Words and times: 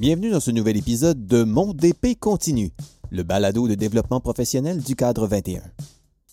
Bienvenue 0.00 0.30
dans 0.30 0.40
ce 0.40 0.50
nouvel 0.50 0.78
épisode 0.78 1.26
de 1.26 1.44
Mon 1.44 1.74
DP 1.74 2.18
continue, 2.18 2.72
le 3.10 3.22
balado 3.22 3.68
de 3.68 3.74
développement 3.74 4.18
professionnel 4.18 4.80
du 4.80 4.96
cadre 4.96 5.26
21. 5.26 5.60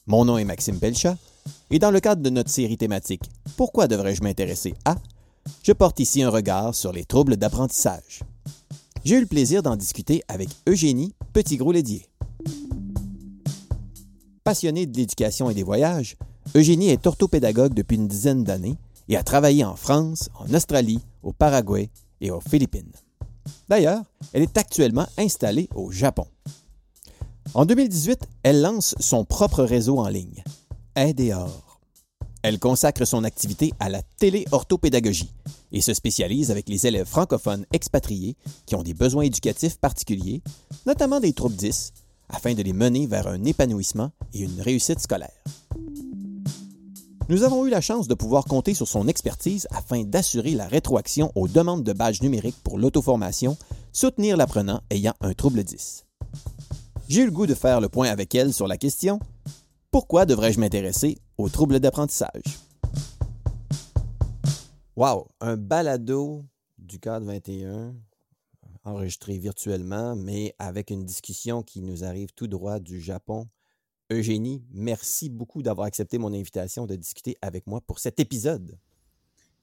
Mon 0.06 0.24
nom 0.24 0.38
est 0.38 0.46
Maxime 0.46 0.80
Pelchat 0.80 1.18
et 1.70 1.78
dans 1.78 1.92
le 1.92 2.00
cadre 2.00 2.22
de 2.22 2.30
notre 2.30 2.50
série 2.50 2.78
thématique 2.78 3.30
Pourquoi 3.58 3.90
devrais-je 3.90 4.24
m'intéresser 4.24 4.74
à? 4.86 4.96
je 5.64 5.74
porte 5.74 6.00
ici 6.00 6.24
un 6.24 6.30
regard 6.30 6.76
sur 6.76 6.94
les 6.94 7.04
troubles 7.04 7.36
d'apprentissage. 7.36 8.22
J'ai 9.04 9.16
eu 9.16 9.20
le 9.20 9.26
plaisir 9.26 9.62
d'en 9.64 9.76
discuter 9.76 10.24
avec 10.30 10.48
Eugénie 10.66 11.14
Petit-Gros-Lédier. 11.34 12.06
Passionnée 14.46 14.86
de 14.86 14.96
l'éducation 14.96 15.50
et 15.50 15.54
des 15.54 15.64
voyages, 15.64 16.16
Eugénie 16.56 16.88
est 16.88 17.06
orthopédagogue 17.06 17.74
depuis 17.74 17.98
une 17.98 18.08
dizaine 18.08 18.46
d'années 18.46 18.78
et 19.10 19.18
a 19.18 19.24
travaillé 19.24 19.66
en 19.66 19.76
France, 19.76 20.30
en 20.40 20.54
Australie, 20.54 21.02
au 21.22 21.34
Paraguay 21.34 21.90
et 22.22 22.32
aux 22.32 22.40
Philippines. 22.40 22.94
D'ailleurs, 23.70 24.04
elle 24.34 24.44
est 24.44 24.58
actuellement 24.58 25.08
installée 25.18 25.70
au 25.76 25.92
Japon. 25.92 26.28
En 27.54 27.66
2018, 27.66 28.20
elle 28.44 28.62
lance 28.62 28.96
son 29.00 29.26
propre 29.26 29.64
réseau 29.64 30.00
en 30.00 30.10
ligne, 30.10 30.44
Aideor. 30.96 31.80
Elle 32.44 32.60
consacre 32.60 33.06
son 33.06 33.24
activité 33.24 33.74
à 33.80 33.90
la 33.90 34.02
téléorthopédagogie 34.20 35.34
et 35.72 35.82
se 35.82 35.94
spécialise 35.94 36.52
avec 36.52 36.70
les 36.70 36.88
élèves 36.88 37.08
francophones 37.08 37.66
expatriés 37.74 38.36
qui 38.66 38.76
ont 38.76 38.84
des 38.84 38.94
besoins 38.94 39.24
éducatifs 39.24 39.78
particuliers, 39.78 40.42
notamment 40.86 41.20
des 41.20 41.34
troubles 41.34 41.56
10, 41.56 41.94
afin 42.30 42.54
de 42.54 42.62
les 42.62 42.74
mener 42.74 43.08
vers 43.08 43.28
un 43.28 43.44
épanouissement 43.44 44.12
et 44.34 44.42
une 44.42 44.62
réussite 44.62 45.00
scolaire. 45.00 45.44
Nous 47.30 47.44
avons 47.44 47.66
eu 47.66 47.70
la 47.70 47.82
chance 47.82 48.08
de 48.08 48.14
pouvoir 48.14 48.46
compter 48.46 48.74
sur 48.74 48.88
son 48.88 49.10
expertise 49.10 49.68
afin 49.72 50.04
d'assurer 50.04 50.52
la 50.52 50.66
rétroaction 50.66 51.30
aux 51.36 51.50
demandes 51.50 51.84
de 51.84 51.92
badges 51.92 52.22
numériques 52.22 52.64
pour 52.64 52.80
l'auto-formation, 52.80 53.58
soutenir 53.92 54.38
l'apprenant 54.38 54.82
ayant 54.92 55.14
un 55.20 55.34
trouble 55.34 55.66
10. 55.66 56.06
J'ai 57.10 57.22
eu 57.24 57.26
le 57.26 57.32
goût 57.32 57.46
de 57.46 57.54
faire 57.54 57.82
le 57.82 57.90
point 57.90 58.08
avec 58.08 58.34
elle 58.34 58.54
sur 58.54 58.66
la 58.66 58.78
question 58.78 59.20
Pourquoi 59.92 60.26
devrais-je 60.26 60.60
m'intéresser 60.62 61.18
aux 61.38 61.50
troubles 61.50 61.82
d'apprentissage 61.82 62.60
Wow, 64.96 65.28
un 65.42 65.58
balado 65.58 66.46
du 66.78 66.98
cadre 66.98 67.26
21 67.26 67.94
enregistré 68.86 69.38
virtuellement, 69.38 70.16
mais 70.16 70.56
avec 70.60 70.92
une 70.92 71.04
discussion 71.04 71.62
qui 71.62 71.82
nous 71.82 72.06
arrive 72.06 72.32
tout 72.34 72.48
droit 72.48 72.80
du 72.80 73.02
Japon. 73.02 73.48
Eugénie, 74.10 74.64
merci 74.72 75.30
beaucoup 75.30 75.62
d'avoir 75.62 75.88
accepté 75.88 76.18
mon 76.18 76.34
invitation 76.34 76.86
de 76.86 76.96
discuter 76.96 77.38
avec 77.42 77.68
moi 77.68 77.82
pour 77.82 78.00
cet 78.00 78.20
épisode. 78.20 78.78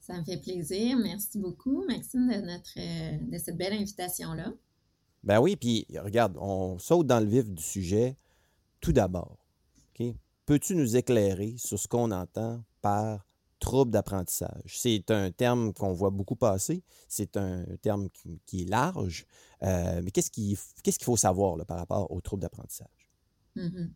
Ça 0.01 0.19
me 0.19 0.25
fait 0.25 0.37
plaisir. 0.37 0.99
Merci 0.99 1.39
beaucoup, 1.39 1.85
Maxime, 1.87 2.29
de, 2.29 2.41
notre, 2.47 3.31
de 3.31 3.39
cette 3.39 3.57
belle 3.57 3.73
invitation-là. 3.73 4.53
Ben 5.23 5.41
oui, 5.41 5.57
puis 5.57 5.87
regarde, 5.97 6.37
on 6.39 6.79
saute 6.79 7.07
dans 7.07 7.21
le 7.21 7.27
vif 7.27 7.49
du 7.49 7.63
sujet 7.63 8.17
tout 8.81 8.93
d'abord. 8.93 9.39
Peux-tu 10.47 10.77
nous 10.77 10.97
éclairer 10.97 11.55
sur 11.57 11.79
ce 11.79 11.89
qu'on 11.89 12.11
entend 12.11 12.63
par 12.83 13.27
trouble 13.61 13.91
d'apprentissage? 13.91 14.79
C'est 14.79 15.11
un 15.11 15.31
terme 15.31 15.73
qu'on 15.73 15.95
voit 15.95 16.11
beaucoup 16.11 16.37
passer. 16.37 16.83
C'est 17.09 17.39
un 17.39 17.65
terme 17.81 18.11
qui, 18.45 18.63
est 18.63 18.69
large. 18.69 19.25
Euh, 19.63 20.03
mais 20.05 20.11
qu'est-ce 20.11 20.31
qu'il 20.31 20.57
faut 21.03 21.17
savoir 21.17 21.65
par 21.65 21.79
rapport 21.79 22.11
au 22.11 22.21
trouble 22.21 22.43
d'apprentissage? 22.43 23.11
Mm-hmm. 23.57 23.89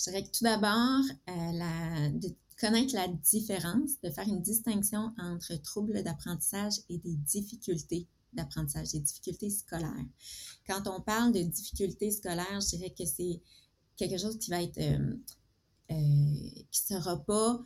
Je 0.00 0.10
dirais 0.10 0.22
que 0.24 0.30
tout 0.30 0.44
d'abord, 0.44 1.04
euh, 1.28 2.08
de 2.10 2.34
connaître 2.58 2.94
la 2.94 3.08
différence, 3.08 4.00
de 4.02 4.08
faire 4.10 4.26
une 4.26 4.40
distinction 4.40 5.12
entre 5.18 5.54
trouble 5.56 6.02
d'apprentissage 6.02 6.74
et 6.88 6.96
des 6.98 7.16
difficultés 7.16 8.06
d'apprentissage, 8.32 8.92
des 8.92 9.00
difficultés 9.00 9.50
scolaires. 9.50 10.06
Quand 10.66 10.86
on 10.86 11.02
parle 11.02 11.32
de 11.32 11.42
difficultés 11.42 12.10
scolaires, 12.12 12.60
je 12.60 12.76
dirais 12.76 12.94
que 12.96 13.04
c'est 13.04 13.42
quelque 13.96 14.18
chose 14.18 14.38
qui 14.38 14.50
va 14.50 14.62
être, 14.62 14.78
euh, 14.78 15.14
qui 15.88 16.94
ne 16.94 17.00
sera 17.00 17.18
pas 17.18 17.54
euh, 17.54 17.58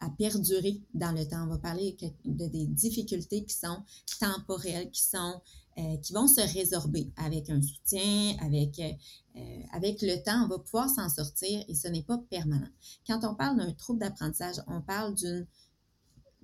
à 0.00 0.10
perdurer 0.10 0.80
dans 0.94 1.12
le 1.12 1.26
temps. 1.26 1.44
On 1.44 1.48
va 1.48 1.58
parler 1.58 1.96
de 2.24 2.46
des 2.46 2.66
difficultés 2.66 3.44
qui 3.44 3.54
sont 3.54 3.82
temporelles, 4.20 4.90
qui 4.90 5.02
sont 5.02 5.40
euh, 5.78 5.98
qui 5.98 6.14
vont 6.14 6.26
se 6.26 6.40
résorber 6.40 7.12
avec 7.16 7.50
un 7.50 7.60
soutien, 7.60 8.34
avec 8.40 8.78
euh, 8.78 9.60
avec 9.72 10.00
le 10.00 10.22
temps, 10.22 10.44
on 10.46 10.48
va 10.48 10.58
pouvoir 10.58 10.88
s'en 10.88 11.10
sortir 11.10 11.62
et 11.68 11.74
ce 11.74 11.86
n'est 11.88 12.02
pas 12.02 12.16
permanent. 12.30 12.70
Quand 13.06 13.24
on 13.24 13.34
parle 13.34 13.58
d'un 13.58 13.72
trouble 13.72 14.00
d'apprentissage, 14.00 14.56
on 14.68 14.80
parle 14.80 15.14
d'une 15.14 15.46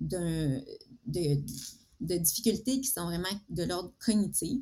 de, 0.01 0.63
de, 1.07 2.17
difficultés 2.17 2.79
qui 2.79 2.89
sont 2.89 3.05
vraiment 3.05 3.25
de 3.49 3.63
l'ordre 3.63 3.91
cognitif. 4.05 4.61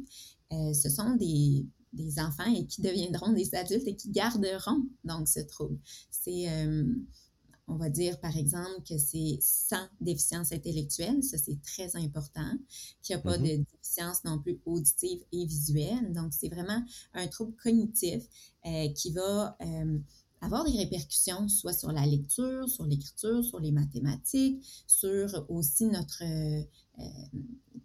ce 0.51 0.89
sont 0.89 1.15
des, 1.15 1.65
des 1.91 2.19
enfants 2.19 2.53
et 2.55 2.65
qui 2.65 2.81
deviendront 2.81 3.33
des 3.33 3.53
adultes 3.55 3.87
et 3.87 3.97
qui 3.97 4.09
garderont 4.09 4.85
donc 5.03 5.27
ce 5.27 5.41
trouble. 5.41 5.77
C'est 6.11 6.47
on 7.71 7.77
va 7.77 7.89
dire, 7.89 8.19
par 8.19 8.35
exemple, 8.35 8.83
que 8.87 8.97
c'est 8.97 9.39
sans 9.41 9.87
déficience 10.01 10.51
intellectuelle, 10.51 11.23
ça 11.23 11.37
c'est 11.37 11.61
très 11.61 11.95
important, 11.95 12.51
qu'il 13.01 13.15
n'y 13.15 13.21
a 13.21 13.23
pas 13.23 13.37
mm-hmm. 13.37 13.59
de 13.59 13.63
déficience 13.71 14.23
non 14.25 14.39
plus 14.39 14.59
auditive 14.65 15.21
et 15.31 15.45
visuelle. 15.45 16.11
Donc, 16.11 16.33
c'est 16.33 16.49
vraiment 16.49 16.83
un 17.13 17.27
trouble 17.27 17.55
cognitif 17.55 18.23
euh, 18.65 18.89
qui 18.89 19.13
va 19.13 19.55
euh, 19.61 19.97
avoir 20.41 20.65
des 20.65 20.77
répercussions 20.77 21.47
soit 21.47 21.71
sur 21.71 21.93
la 21.93 22.05
lecture, 22.05 22.67
sur 22.67 22.85
l'écriture, 22.85 23.41
sur 23.41 23.61
les 23.61 23.71
mathématiques, 23.71 24.61
sur 24.85 25.45
aussi 25.49 25.85
notre 25.85 26.23
euh, 26.23 26.63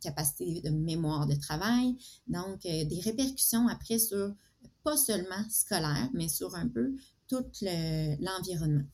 capacité 0.00 0.62
de 0.62 0.70
mémoire 0.70 1.28
de 1.28 1.34
travail. 1.36 1.96
Donc, 2.26 2.62
des 2.62 3.00
répercussions 3.04 3.68
après 3.68 4.00
sur 4.00 4.34
pas 4.82 4.96
seulement 4.96 5.44
scolaire, 5.48 6.10
mais 6.12 6.28
sur 6.28 6.56
un 6.56 6.68
peu 6.68 6.96
tout 7.28 7.44
l'environnement. 8.20 8.84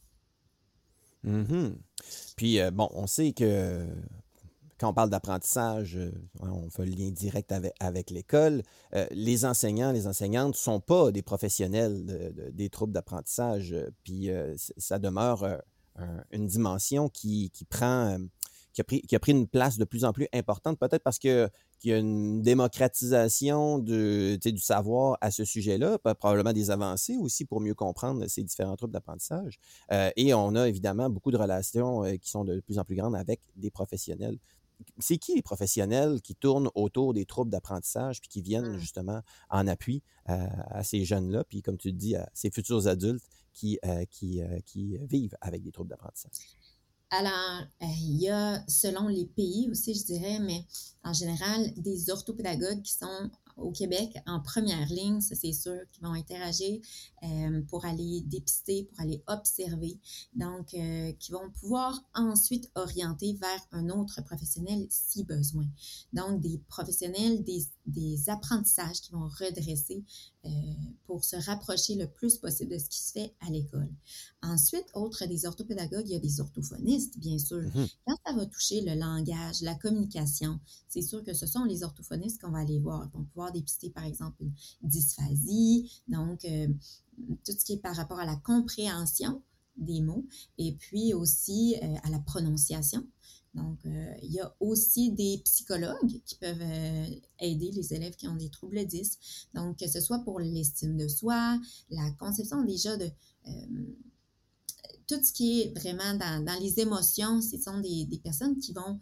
Mhm. 1.24 1.76
Puis, 2.36 2.60
euh, 2.60 2.70
bon, 2.70 2.88
on 2.92 3.06
sait 3.06 3.32
que 3.32 3.86
quand 4.78 4.90
on 4.90 4.94
parle 4.94 5.10
d'apprentissage, 5.10 5.96
euh, 5.96 6.10
on 6.40 6.68
fait 6.70 6.84
le 6.84 6.92
lien 6.92 7.10
direct 7.10 7.52
avec, 7.78 8.10
l'école. 8.10 8.62
Euh, 8.94 9.06
les 9.12 9.44
enseignants, 9.44 9.92
les 9.92 10.06
enseignantes 10.08 10.54
ne 10.54 10.58
sont 10.58 10.80
pas 10.80 11.12
des 11.12 11.22
professionnels 11.22 12.32
des 12.52 12.68
troubles 12.68 12.92
d'apprentissage. 12.92 13.74
puis, 14.02 14.28
ça 14.76 14.98
demeure 14.98 15.62
une 16.32 16.46
dimension 16.46 17.08
qui, 17.08 17.52
prend 17.68 18.18
qui 18.72 18.80
a 19.14 19.18
pris 19.20 19.32
une 19.32 19.46
place 19.46 19.78
de 19.78 19.84
plus 19.84 20.04
en 20.04 20.12
plus 20.12 20.26
importante, 20.32 20.78
peut-être 20.78 21.02
parce 21.02 21.18
que 21.18 21.48
qu'il 21.82 21.90
y 21.90 21.94
a 21.94 21.98
une 21.98 22.42
démocratisation 22.42 23.78
de, 23.80 24.38
du 24.40 24.58
savoir 24.58 25.18
à 25.20 25.32
ce 25.32 25.44
sujet-là, 25.44 25.98
probablement 25.98 26.52
des 26.52 26.70
avancées 26.70 27.16
aussi 27.16 27.44
pour 27.44 27.60
mieux 27.60 27.74
comprendre 27.74 28.24
ces 28.28 28.44
différents 28.44 28.76
troubles 28.76 28.92
d'apprentissage. 28.92 29.58
Euh, 29.90 30.10
et 30.16 30.32
on 30.32 30.54
a 30.54 30.68
évidemment 30.68 31.10
beaucoup 31.10 31.32
de 31.32 31.36
relations 31.36 32.04
euh, 32.04 32.14
qui 32.16 32.30
sont 32.30 32.44
de 32.44 32.60
plus 32.60 32.78
en 32.78 32.84
plus 32.84 32.94
grandes 32.94 33.16
avec 33.16 33.40
des 33.56 33.70
professionnels. 33.72 34.38
C'est 35.00 35.18
qui 35.18 35.34
les 35.34 35.42
professionnels 35.42 36.20
qui 36.22 36.36
tournent 36.36 36.70
autour 36.76 37.14
des 37.14 37.26
troubles 37.26 37.50
d'apprentissage 37.50 38.20
puis 38.20 38.28
qui 38.28 38.42
viennent 38.42 38.74
mmh. 38.74 38.78
justement 38.78 39.20
en 39.50 39.66
appui 39.66 40.04
euh, 40.28 40.46
à 40.70 40.84
ces 40.84 41.04
jeunes-là, 41.04 41.42
puis 41.44 41.62
comme 41.62 41.78
tu 41.78 41.88
le 41.88 41.94
dis, 41.94 42.14
à 42.14 42.30
ces 42.32 42.50
futurs 42.50 42.86
adultes 42.86 43.24
qui, 43.52 43.78
qui, 44.08 44.40
qui 44.64 44.96
vivent 44.98 45.36
avec 45.40 45.62
des 45.62 45.72
troubles 45.72 45.90
d'apprentissage? 45.90 46.56
Alors, 47.14 47.60
euh, 47.82 47.86
il 48.00 48.22
y 48.22 48.30
a, 48.30 48.64
selon 48.68 49.06
les 49.06 49.26
pays 49.26 49.68
aussi, 49.70 49.94
je 49.94 50.02
dirais, 50.06 50.38
mais 50.40 50.64
en 51.04 51.12
général, 51.12 51.70
des 51.76 52.08
orthopédagogues 52.08 52.80
qui 52.80 52.94
sont 52.94 53.30
au 53.56 53.70
Québec 53.70 54.16
en 54.26 54.40
première 54.40 54.88
ligne, 54.88 55.20
ça 55.20 55.34
c'est 55.34 55.52
sûr, 55.52 55.78
qui 55.92 56.00
vont 56.00 56.12
interagir 56.12 56.80
euh, 57.22 57.62
pour 57.68 57.84
aller 57.84 58.22
dépister, 58.26 58.84
pour 58.84 59.00
aller 59.00 59.22
observer, 59.26 59.98
donc 60.34 60.74
euh, 60.74 61.12
qui 61.18 61.32
vont 61.32 61.50
pouvoir 61.60 62.02
ensuite 62.14 62.70
orienter 62.74 63.34
vers 63.34 63.60
un 63.72 63.88
autre 63.90 64.22
professionnel 64.22 64.86
si 64.90 65.24
besoin. 65.24 65.66
Donc 66.12 66.40
des 66.40 66.60
professionnels, 66.68 67.42
des, 67.44 67.64
des 67.86 68.28
apprentissages 68.28 69.00
qui 69.00 69.12
vont 69.12 69.28
redresser 69.28 70.04
euh, 70.44 70.48
pour 71.06 71.24
se 71.24 71.36
rapprocher 71.36 71.94
le 71.94 72.08
plus 72.08 72.38
possible 72.38 72.72
de 72.72 72.78
ce 72.78 72.88
qui 72.88 73.00
se 73.00 73.12
fait 73.12 73.34
à 73.46 73.50
l'école. 73.50 73.92
Ensuite, 74.42 74.86
autre 74.94 75.24
des 75.26 75.46
orthopédagogues, 75.46 76.08
il 76.08 76.12
y 76.12 76.16
a 76.16 76.18
des 76.18 76.40
orthophonistes, 76.40 77.16
bien 77.18 77.38
sûr. 77.38 77.60
Mm-hmm. 77.60 77.94
Quand 78.06 78.16
ça 78.26 78.32
va 78.32 78.46
toucher 78.46 78.80
le 78.80 78.94
langage, 78.94 79.60
la 79.62 79.76
communication, 79.76 80.58
c'est 80.88 81.02
sûr 81.02 81.22
que 81.22 81.32
ce 81.32 81.46
sont 81.46 81.62
les 81.64 81.84
orthophonistes 81.84 82.40
qu'on 82.40 82.50
va 82.50 82.58
aller 82.58 82.80
voir. 82.80 83.06
Ils 83.06 83.18
vont 83.18 83.24
pouvoir 83.24 83.51
dépister, 83.52 83.90
par 83.90 84.04
exemple, 84.04 84.42
une 84.42 84.52
dysphasie, 84.82 85.90
donc 86.08 86.44
euh, 86.44 86.68
tout 87.44 87.52
ce 87.52 87.64
qui 87.64 87.74
est 87.74 87.78
par 87.78 87.94
rapport 87.96 88.18
à 88.18 88.26
la 88.26 88.36
compréhension 88.36 89.42
des 89.76 90.00
mots 90.00 90.26
et 90.58 90.72
puis 90.72 91.14
aussi 91.14 91.76
euh, 91.82 91.94
à 92.02 92.10
la 92.10 92.18
prononciation. 92.18 93.06
Donc, 93.54 93.84
euh, 93.84 94.14
il 94.22 94.32
y 94.32 94.40
a 94.40 94.54
aussi 94.60 95.12
des 95.12 95.42
psychologues 95.44 96.22
qui 96.24 96.36
peuvent 96.36 96.62
aider 97.38 97.70
les 97.70 97.92
élèves 97.92 98.16
qui 98.16 98.26
ont 98.26 98.36
des 98.36 98.48
troubles 98.48 98.86
10. 98.86 99.18
Donc, 99.54 99.78
que 99.78 99.88
ce 99.88 100.00
soit 100.00 100.20
pour 100.20 100.40
l'estime 100.40 100.96
de 100.96 101.06
soi, 101.06 101.60
la 101.90 102.10
conception 102.12 102.64
déjà 102.64 102.96
de 102.96 103.10
tout 105.06 105.22
ce 105.22 105.32
qui 105.34 105.60
est 105.60 105.78
vraiment 105.78 106.14
dans, 106.14 106.58
les 106.62 106.80
émotions, 106.80 107.42
ce 107.42 107.58
sont 107.58 107.78
des, 107.80 108.08
personnes 108.24 108.58
qui 108.58 108.72
vont 108.72 108.98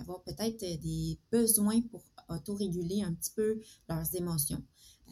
avoir 0.00 0.22
peut-être 0.22 0.60
des 0.60 1.18
besoins 1.30 1.82
pour 1.82 2.02
autoréguler 2.28 3.02
un 3.02 3.12
petit 3.14 3.32
peu 3.34 3.60
leurs 3.88 4.14
émotions. 4.14 4.62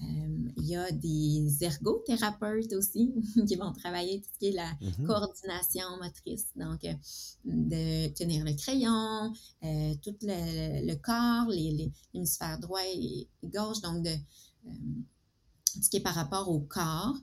Euh, 0.02 0.50
il 0.56 0.66
y 0.66 0.74
a 0.74 0.90
des 0.90 1.62
ergothérapeutes 1.62 2.72
aussi 2.72 3.14
qui 3.46 3.54
vont 3.54 3.72
travailler 3.72 4.20
tout 4.20 4.28
ce 4.32 4.38
qui 4.38 4.46
est 4.48 4.52
la 4.52 4.72
mm-hmm. 4.72 5.06
coordination 5.06 5.84
motrice. 6.02 6.48
Donc, 6.56 6.84
euh, 6.84 6.94
de 7.44 8.08
tenir 8.14 8.44
le 8.44 8.54
crayon, 8.54 9.32
euh, 9.62 9.94
tout 10.02 10.16
le, 10.22 10.94
corps, 10.96 11.48
l'hémisphère 11.48 12.58
droit 12.58 12.80
et, 12.84 13.28
gauche. 13.44 13.80
Donc, 13.82 14.02
de 14.02 14.16
ce 15.80 15.88
qui 15.90 15.98
est 15.98 16.00
par 16.00 16.14
rapport 16.14 16.48
au 16.50 16.60
corps. 16.60 17.16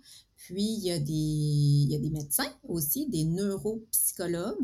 Puis, 0.45 0.63
il 0.63 0.79
y, 0.79 0.91
a 0.91 0.97
des, 0.97 1.13
il 1.13 1.91
y 1.91 1.95
a 1.95 1.99
des 1.99 2.09
médecins 2.09 2.51
aussi, 2.67 3.07
des 3.07 3.25
neuropsychologues, 3.25 4.57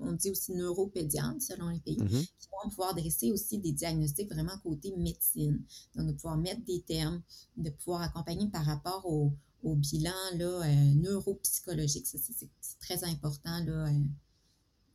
on 0.00 0.12
dit 0.12 0.30
aussi 0.30 0.52
neuropédiatres 0.52 1.40
selon 1.40 1.70
les 1.70 1.80
pays, 1.80 1.96
mm-hmm. 1.96 2.26
qui 2.38 2.48
vont 2.52 2.68
pouvoir 2.68 2.94
dresser 2.94 3.32
aussi 3.32 3.56
des 3.56 3.72
diagnostics 3.72 4.30
vraiment 4.30 4.58
côté 4.62 4.94
médecine. 4.98 5.62
Donc, 5.96 6.08
de 6.08 6.12
pouvoir 6.12 6.36
mettre 6.36 6.62
des 6.66 6.82
termes, 6.82 7.22
de 7.56 7.70
pouvoir 7.70 8.02
accompagner 8.02 8.48
par 8.48 8.66
rapport 8.66 9.06
au, 9.06 9.32
bilan 9.62 10.12
là, 10.34 10.60
euh, 10.62 10.94
neuropsychologique. 10.94 12.06
C'est 12.06 12.78
très 12.80 13.02
important, 13.04 13.64
là, 13.64 13.88
euh, 13.88 13.98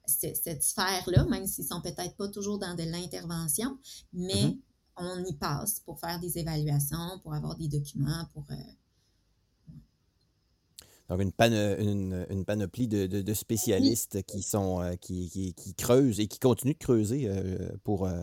cette 0.05 0.63
sphère-là, 0.63 1.25
même 1.25 1.47
s'ils 1.47 1.65
sont 1.65 1.81
peut-être 1.81 2.15
pas 2.17 2.27
toujours 2.27 2.59
dans 2.59 2.75
de 2.75 2.83
l'intervention, 2.83 3.79
mais 4.13 4.45
mm-hmm. 4.45 4.59
on 4.97 5.25
y 5.25 5.33
passe 5.33 5.79
pour 5.79 5.99
faire 5.99 6.19
des 6.19 6.37
évaluations, 6.37 7.19
pour 7.23 7.33
avoir 7.33 7.57
des 7.57 7.67
documents, 7.67 8.27
pour... 8.35 8.45
Euh, 8.51 8.55
donc, 11.09 11.21
une, 11.21 12.25
une, 12.29 12.45
panoplie 12.45 12.87
de, 12.87 13.33
spécialistes 13.33 14.21
qui, 14.27 14.43
sont, 14.43 14.79
euh, 14.79 14.95
qui, 14.95 15.53
qui, 15.55 15.73
creusent 15.73 16.19
et 16.19 16.27
qui 16.27 16.37
continuent 16.37 16.73
de 16.73 16.77
creuser 16.77 17.23
euh, 17.27 17.69
pour 17.83 18.05
euh, 18.05 18.13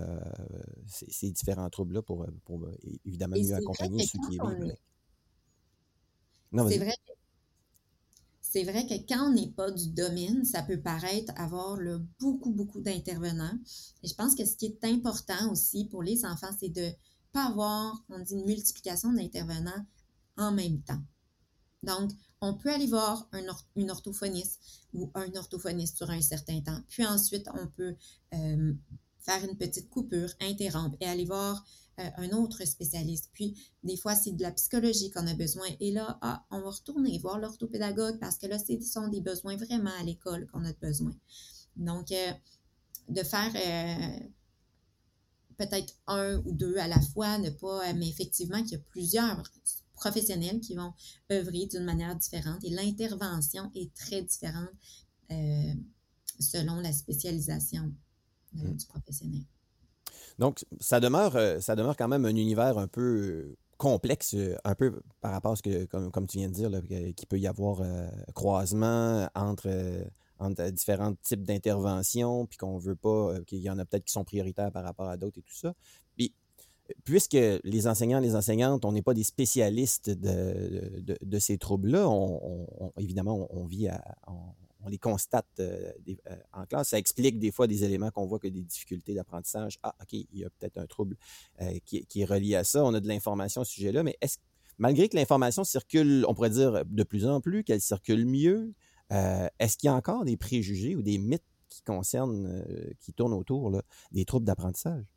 ces, 0.87 1.33
différents 1.33 1.69
troubles-là 1.69 2.03
pour, 2.03 2.27
pour 2.44 2.69
évidemment 3.05 3.37
mieux 3.37 3.55
accompagner 3.55 4.06
ceux 4.06 4.21
qui 4.29 4.38
vivent. 4.38 4.77
C'est 6.53 6.79
vrai, 6.79 6.94
c'est 8.41 8.62
vrai 8.62 8.87
que 8.87 8.94
quand 9.09 9.31
on 9.31 9.35
n'est 9.35 9.50
pas 9.50 9.73
du 9.73 9.88
domaine, 9.88 10.44
ça 10.44 10.62
peut 10.62 10.81
paraître 10.81 11.33
avoir 11.37 11.79
beaucoup, 12.21 12.53
beaucoup 12.53 12.81
d'intervenants. 12.81 13.59
Et 14.05 14.09
je 14.09 14.15
pense 14.15 14.37
que 14.37 14.44
ce 14.44 14.56
qui 14.56 14.67
est 14.67 14.85
important 14.85 15.50
aussi 15.50 15.87
pour 15.87 16.05
les 16.05 16.25
enfants, 16.25 16.55
c'est 16.61 16.69
de 16.69 16.83
ne 16.83 16.91
pas 17.33 17.49
avoir, 17.49 18.00
on 18.09 18.21
dit, 18.21 18.35
une 18.35 18.47
multiplication 18.47 19.12
d'intervenants 19.12 19.85
en 20.37 20.53
même 20.53 20.81
temps. 20.83 21.03
Donc, 21.83 22.12
on 22.41 22.55
peut 22.55 22.71
aller 22.71 22.87
voir 22.87 23.29
un 23.33 23.43
une 23.77 23.91
orthophoniste 23.91 24.61
ou 24.93 25.11
un 25.15 25.35
orthophoniste 25.35 25.97
sur 25.97 26.11
un 26.11 26.21
certain 26.21 26.61
temps. 26.61 26.81
Puis 26.88 27.05
ensuite, 27.06 27.49
on 27.55 27.67
peut 27.69 27.97
euh, 28.35 28.73
faire 29.19 29.44
une 29.44 29.56
petite 29.56 29.88
coupure, 29.88 30.31
interrompre 30.41 30.97
et 31.00 31.06
aller 31.06 31.25
voir 31.25 31.65
euh, 31.99 32.11
un 32.17 32.31
autre 32.31 32.65
spécialiste. 32.67 33.31
Puis, 33.33 33.56
des 33.83 33.97
fois, 33.97 34.15
c'est 34.15 34.33
de 34.33 34.43
la 34.43 34.53
psychologie 34.53 35.11
qu'on 35.11 35.27
a 35.27 35.35
besoin. 35.35 35.67
Et 35.81 35.93
là, 35.93 36.19
ah, 36.21 36.44
on 36.50 36.61
va 36.61 36.71
retourner 36.71 37.19
voir 37.19 37.38
l'orthopédagogue 37.38 38.19
parce 38.21 38.37
que 38.37 38.47
là, 38.47 38.59
ce 38.59 38.79
sont 38.83 39.09
des 39.09 39.21
besoins 39.21 39.56
vraiment 39.56 39.93
à 39.99 40.03
l'école 40.03 40.47
qu'on 40.49 40.65
a 40.65 40.73
besoin. 40.75 41.15
Donc, 41.77 42.12
euh, 42.12 42.33
de 43.09 43.23
faire 43.23 43.53
peut-être 45.56 45.94
un 46.06 46.38
ou 46.44 46.53
deux 46.53 46.77
à 46.77 46.88
la 46.88 47.00
fois, 47.00 47.38
ne 47.38 47.50
pas, 47.50 47.93
mais 47.94 48.09
effectivement, 48.09 48.61
qu'il 48.62 48.73
y 48.73 48.75
a 48.75 48.85
plusieurs 48.91 49.43
professionnels 49.96 50.60
qui 50.60 50.76
vont 50.76 50.93
œuvrer 51.32 51.66
d'une 51.66 51.84
manière 51.84 52.14
différente 52.14 52.62
et 52.62 52.70
l'intervention 52.70 53.70
est 53.75 53.93
très 53.94 54.22
différente 54.22 54.70
euh, 55.32 55.75
selon 56.38 56.81
la 56.81 56.93
spécialisation 56.93 57.93
euh, 58.56 58.69
mm. 58.69 58.76
du 58.76 58.87
professionnel. 58.87 59.43
Donc, 60.38 60.64
ça 60.81 61.00
demeure, 61.00 61.34
euh, 61.37 61.60
ça 61.60 61.75
demeure 61.75 61.96
quand 61.96 62.08
même 62.08 62.26
un 62.26 62.37
univers 62.37 62.78
un 62.78 62.88
peu 62.88 63.56
complexe, 63.78 64.37
un 64.64 64.75
peu 64.75 65.00
par 65.20 65.32
rapport 65.32 65.52
à 65.52 65.56
ce 65.56 65.62
que, 65.62 65.84
comme, 65.87 66.10
comme 66.10 66.26
tu 66.26 66.38
viens 66.38 66.49
de 66.49 66.54
dire, 66.54 66.70
qu'il 67.14 67.26
peut 67.26 67.38
y 67.38 67.46
avoir 67.46 67.82
croisement 68.34 69.28
entre, 69.34 70.06
entre 70.38 70.70
différents 70.70 71.14
types 71.22 71.42
d'interventions, 71.42 72.46
puis 72.46 72.56
qu'on 72.56 72.78
veut 72.78 72.96
pas, 72.96 73.38
qu'il 73.46 73.58
y 73.58 73.69
en 73.69 73.78
a 73.78 73.84
peut-être 73.84 74.06
qui 74.06 74.12
sont 74.12 74.25
prioritaires 74.25 74.72
par 74.72 74.82
rapport 74.82 75.08
à 75.08 75.19
d'autres 75.19 75.40
et 75.40 75.42
tout 75.42 75.54
ça 75.54 75.75
puisque 77.05 77.37
les 77.65 77.87
enseignants, 77.87 78.21
les 78.21 78.35
enseignantes, 78.35 78.85
on 78.85 78.93
n'est 78.93 79.03
pas 79.03 79.15
des 79.15 79.25
spécialistes 79.25 80.11
de, 80.11 81.38
ces 81.38 81.59
troubles-là, 81.59 82.09
on, 82.09 82.93
évidemment, 82.99 83.47
on, 83.50 83.67
vit 83.67 83.88
on, 84.27 84.88
les 84.88 84.99
constate 84.99 85.47
euh, 85.59 85.93
euh, 86.09 86.37
en 86.53 86.65
classe. 86.65 86.91
Ça 86.91 86.99
explique 86.99 87.38
des 87.38 87.50
fois 87.50 87.67
des 87.67 87.85
éléments 87.85 88.11
qu'on 88.11 88.27
voit 88.27 88.38
que 88.38 88.49
des 88.49 88.62
difficultés 88.62 89.15
d'apprentissage. 89.15 89.79
Ah, 89.83 89.94
OK, 90.00 90.12
il 90.12 90.27
y 90.33 90.44
a 90.44 90.50
peut-être 90.50 90.79
un 90.79 90.87
trouble 90.87 91.17
euh, 91.61 91.79
qui, 91.85 92.06
est 92.15 92.25
relié 92.25 92.55
à 92.55 92.65
ça. 92.65 92.85
On 92.85 92.94
a 92.94 93.00
de 93.00 93.09
l'information 93.09 93.62
à 93.62 93.65
ce 93.65 93.73
sujet-là, 93.73 94.03
mais 94.03 94.17
est-ce 94.21 94.38
malgré 94.79 95.09
que 95.09 95.17
l'information 95.17 95.65
circule, 95.65 96.25
on 96.29 96.35
pourrait 96.35 96.50
dire 96.50 96.85
de 96.85 97.03
plus 97.03 97.27
en 97.27 97.41
plus, 97.41 97.65
qu'elle 97.65 97.81
circule 97.81 98.27
mieux, 98.27 98.75
est-ce 99.11 99.79
qu'il 99.79 99.87
y 99.87 99.91
a 99.91 99.94
encore 99.94 100.25
des 100.25 100.37
préjugés 100.37 100.97
ou 100.97 101.03
des 101.03 101.17
mythes 101.17 101.43
qui 101.71 101.81
concernent, 101.83 102.62
qui 103.00 103.15
tournent 103.15 103.33
autour 103.33 103.81
des 104.12 104.27
troubles 104.27 104.44
d'apprentissage? 104.44 105.15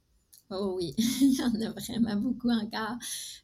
Oh 0.52 0.74
oui, 0.78 0.96
il 0.98 1.36
y 1.36 1.44
en 1.44 1.54
a 1.62 1.72
vraiment 1.72 2.16
beaucoup 2.16 2.50
encore. 2.50 2.98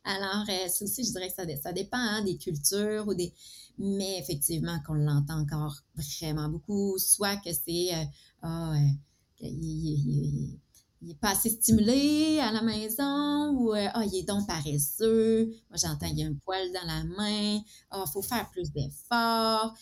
Alors, 0.03 0.43
euh, 0.49 0.67
ça 0.67 0.85
aussi, 0.85 1.03
je 1.03 1.11
dirais 1.11 1.29
que 1.29 1.35
ça, 1.61 1.71
dépend 1.71 1.97
hein, 1.97 2.23
des 2.23 2.35
cultures 2.37 3.07
ou 3.07 3.13
des. 3.13 3.31
Mais 3.77 4.17
effectivement, 4.19 4.79
qu'on 4.87 4.95
l'entend 4.95 5.39
encore 5.39 5.75
vraiment 5.95 6.49
beaucoup, 6.49 6.97
soit 6.97 7.35
que 7.37 7.51
c'est 7.53 7.93
euh, 7.93 8.05
ah, 8.41 8.73
euh, 8.73 9.47
il, 9.47 10.57
n'est 11.01 11.15
pas 11.15 11.31
assez 11.31 11.49
stimulé 11.51 12.39
à 12.39 12.51
la 12.51 12.63
maison 12.63 13.51
ou 13.51 13.73
ah, 13.73 14.03
il 14.05 14.15
est 14.15 14.23
donc 14.23 14.47
paresseux. 14.47 15.47
Moi, 15.69 15.77
j'entends 15.77 16.07
il 16.07 16.19
y 16.19 16.23
a 16.23 16.27
un 16.27 16.33
poil 16.33 16.71
dans 16.71 16.87
la 16.87 17.03
main. 17.03 17.61
Ah, 17.91 18.03
il 18.07 18.11
faut 18.11 18.23
faire 18.23 18.49
plus 18.49 18.71
d'efforts. 18.71 19.75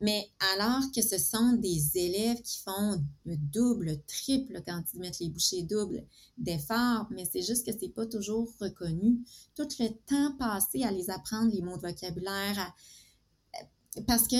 Mais 0.00 0.30
alors 0.54 0.82
que 0.94 1.02
ce 1.02 1.18
sont 1.18 1.54
des 1.54 1.98
élèves 1.98 2.40
qui 2.42 2.60
font 2.60 3.02
le 3.24 3.36
double, 3.36 4.00
triple 4.06 4.62
quand 4.64 4.82
ils 4.94 5.00
mettent 5.00 5.18
les 5.18 5.28
bouchées 5.28 5.62
doubles 5.62 6.04
d'efforts, 6.36 7.08
mais 7.10 7.24
c'est 7.30 7.42
juste 7.42 7.66
que 7.66 7.76
c'est 7.78 7.88
pas 7.88 8.06
toujours 8.06 8.48
reconnu. 8.60 9.18
Tout 9.56 9.68
le 9.80 9.88
temps 10.06 10.36
passé 10.38 10.84
à 10.84 10.92
les 10.92 11.10
apprendre 11.10 11.52
les 11.52 11.62
mots 11.62 11.76
de 11.76 11.82
vocabulaire, 11.82 12.72
parce 14.06 14.28
que 14.28 14.36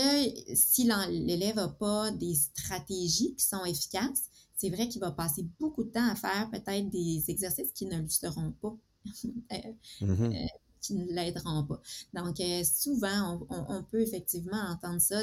si 0.54 0.84
l'élève 1.08 1.56
n'a 1.56 1.68
pas 1.68 2.12
des 2.12 2.34
stratégies 2.34 3.34
qui 3.34 3.44
sont 3.44 3.64
efficaces, 3.64 4.28
c'est 4.56 4.70
vrai 4.70 4.88
qu'il 4.88 5.00
va 5.00 5.10
passer 5.10 5.46
beaucoup 5.58 5.84
de 5.84 5.90
temps 5.90 6.08
à 6.08 6.14
faire 6.14 6.50
peut-être 6.50 6.88
des 6.90 7.24
exercices 7.28 7.72
qui 7.72 7.86
ne 7.86 7.98
lui 7.98 8.10
seront 8.10 8.52
pas. 8.52 8.76
Euh, 9.52 9.56
mm-hmm. 10.02 10.48
Qui 10.88 10.94
ne 10.94 11.12
l'aideront 11.12 11.64
pas. 11.64 11.80
Donc, 12.14 12.40
euh, 12.40 12.64
souvent, 12.64 13.46
on, 13.50 13.82
peut 13.84 14.00
effectivement 14.00 14.60
entendre 14.70 15.00
ça 15.00 15.22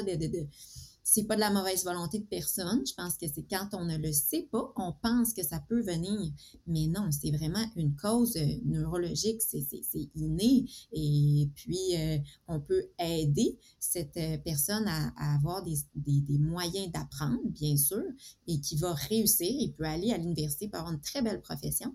c'est 1.08 1.22
pas 1.22 1.36
de 1.36 1.40
la 1.40 1.50
mauvaise 1.50 1.84
volonté 1.84 2.18
de 2.18 2.24
personne. 2.24 2.84
Je 2.84 2.92
pense 2.92 3.16
que 3.16 3.26
c'est 3.32 3.44
quand 3.48 3.68
on 3.74 3.84
ne 3.84 3.96
le 3.96 4.12
sait 4.12 4.48
pas, 4.50 4.72
on 4.74 4.92
pense 4.92 5.32
que 5.32 5.44
ça 5.44 5.60
peut 5.68 5.80
venir. 5.80 6.32
Mais 6.66 6.88
non, 6.88 7.10
c'est 7.12 7.30
vraiment 7.30 7.64
une 7.76 7.94
cause 7.94 8.36
euh, 8.36 8.44
neurologique, 8.64 9.40
c'est 9.40 10.08
inné. 10.16 10.66
Et 10.92 11.48
puis, 11.54 11.96
euh, 11.96 12.18
on 12.48 12.58
peut 12.58 12.86
aider 12.98 13.56
cette 13.78 14.18
personne 14.44 14.88
à, 14.88 15.36
avoir 15.36 15.62
des 15.62 16.38
moyens 16.38 16.90
d'apprendre, 16.90 17.40
bien 17.50 17.76
sûr, 17.76 18.02
et 18.48 18.60
qui 18.60 18.76
va 18.76 18.92
réussir. 18.92 19.48
Il 19.48 19.72
peut 19.74 19.84
aller 19.84 20.12
à 20.12 20.18
l'université 20.18 20.66
pour 20.66 20.80
avoir 20.80 20.92
une 20.92 21.00
très 21.00 21.22
belle 21.22 21.40
profession. 21.40 21.94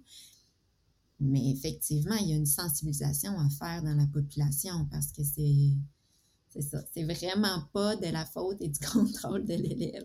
Mais 1.21 1.51
effectivement, 1.51 2.15
il 2.15 2.29
y 2.29 2.33
a 2.33 2.35
une 2.35 2.47
sensibilisation 2.47 3.37
à 3.39 3.47
faire 3.49 3.83
dans 3.83 3.93
la 3.93 4.07
population 4.07 4.87
parce 4.89 5.11
que 5.11 5.21
c'est, 5.23 6.61
ça. 6.61 6.83
C'est 6.93 7.03
vraiment 7.03 7.63
pas 7.73 7.95
de 7.95 8.07
la 8.07 8.25
faute 8.25 8.57
et 8.59 8.69
du 8.69 8.79
contrôle 8.91 9.45
de 9.45 9.53
l'élève. 9.53 10.03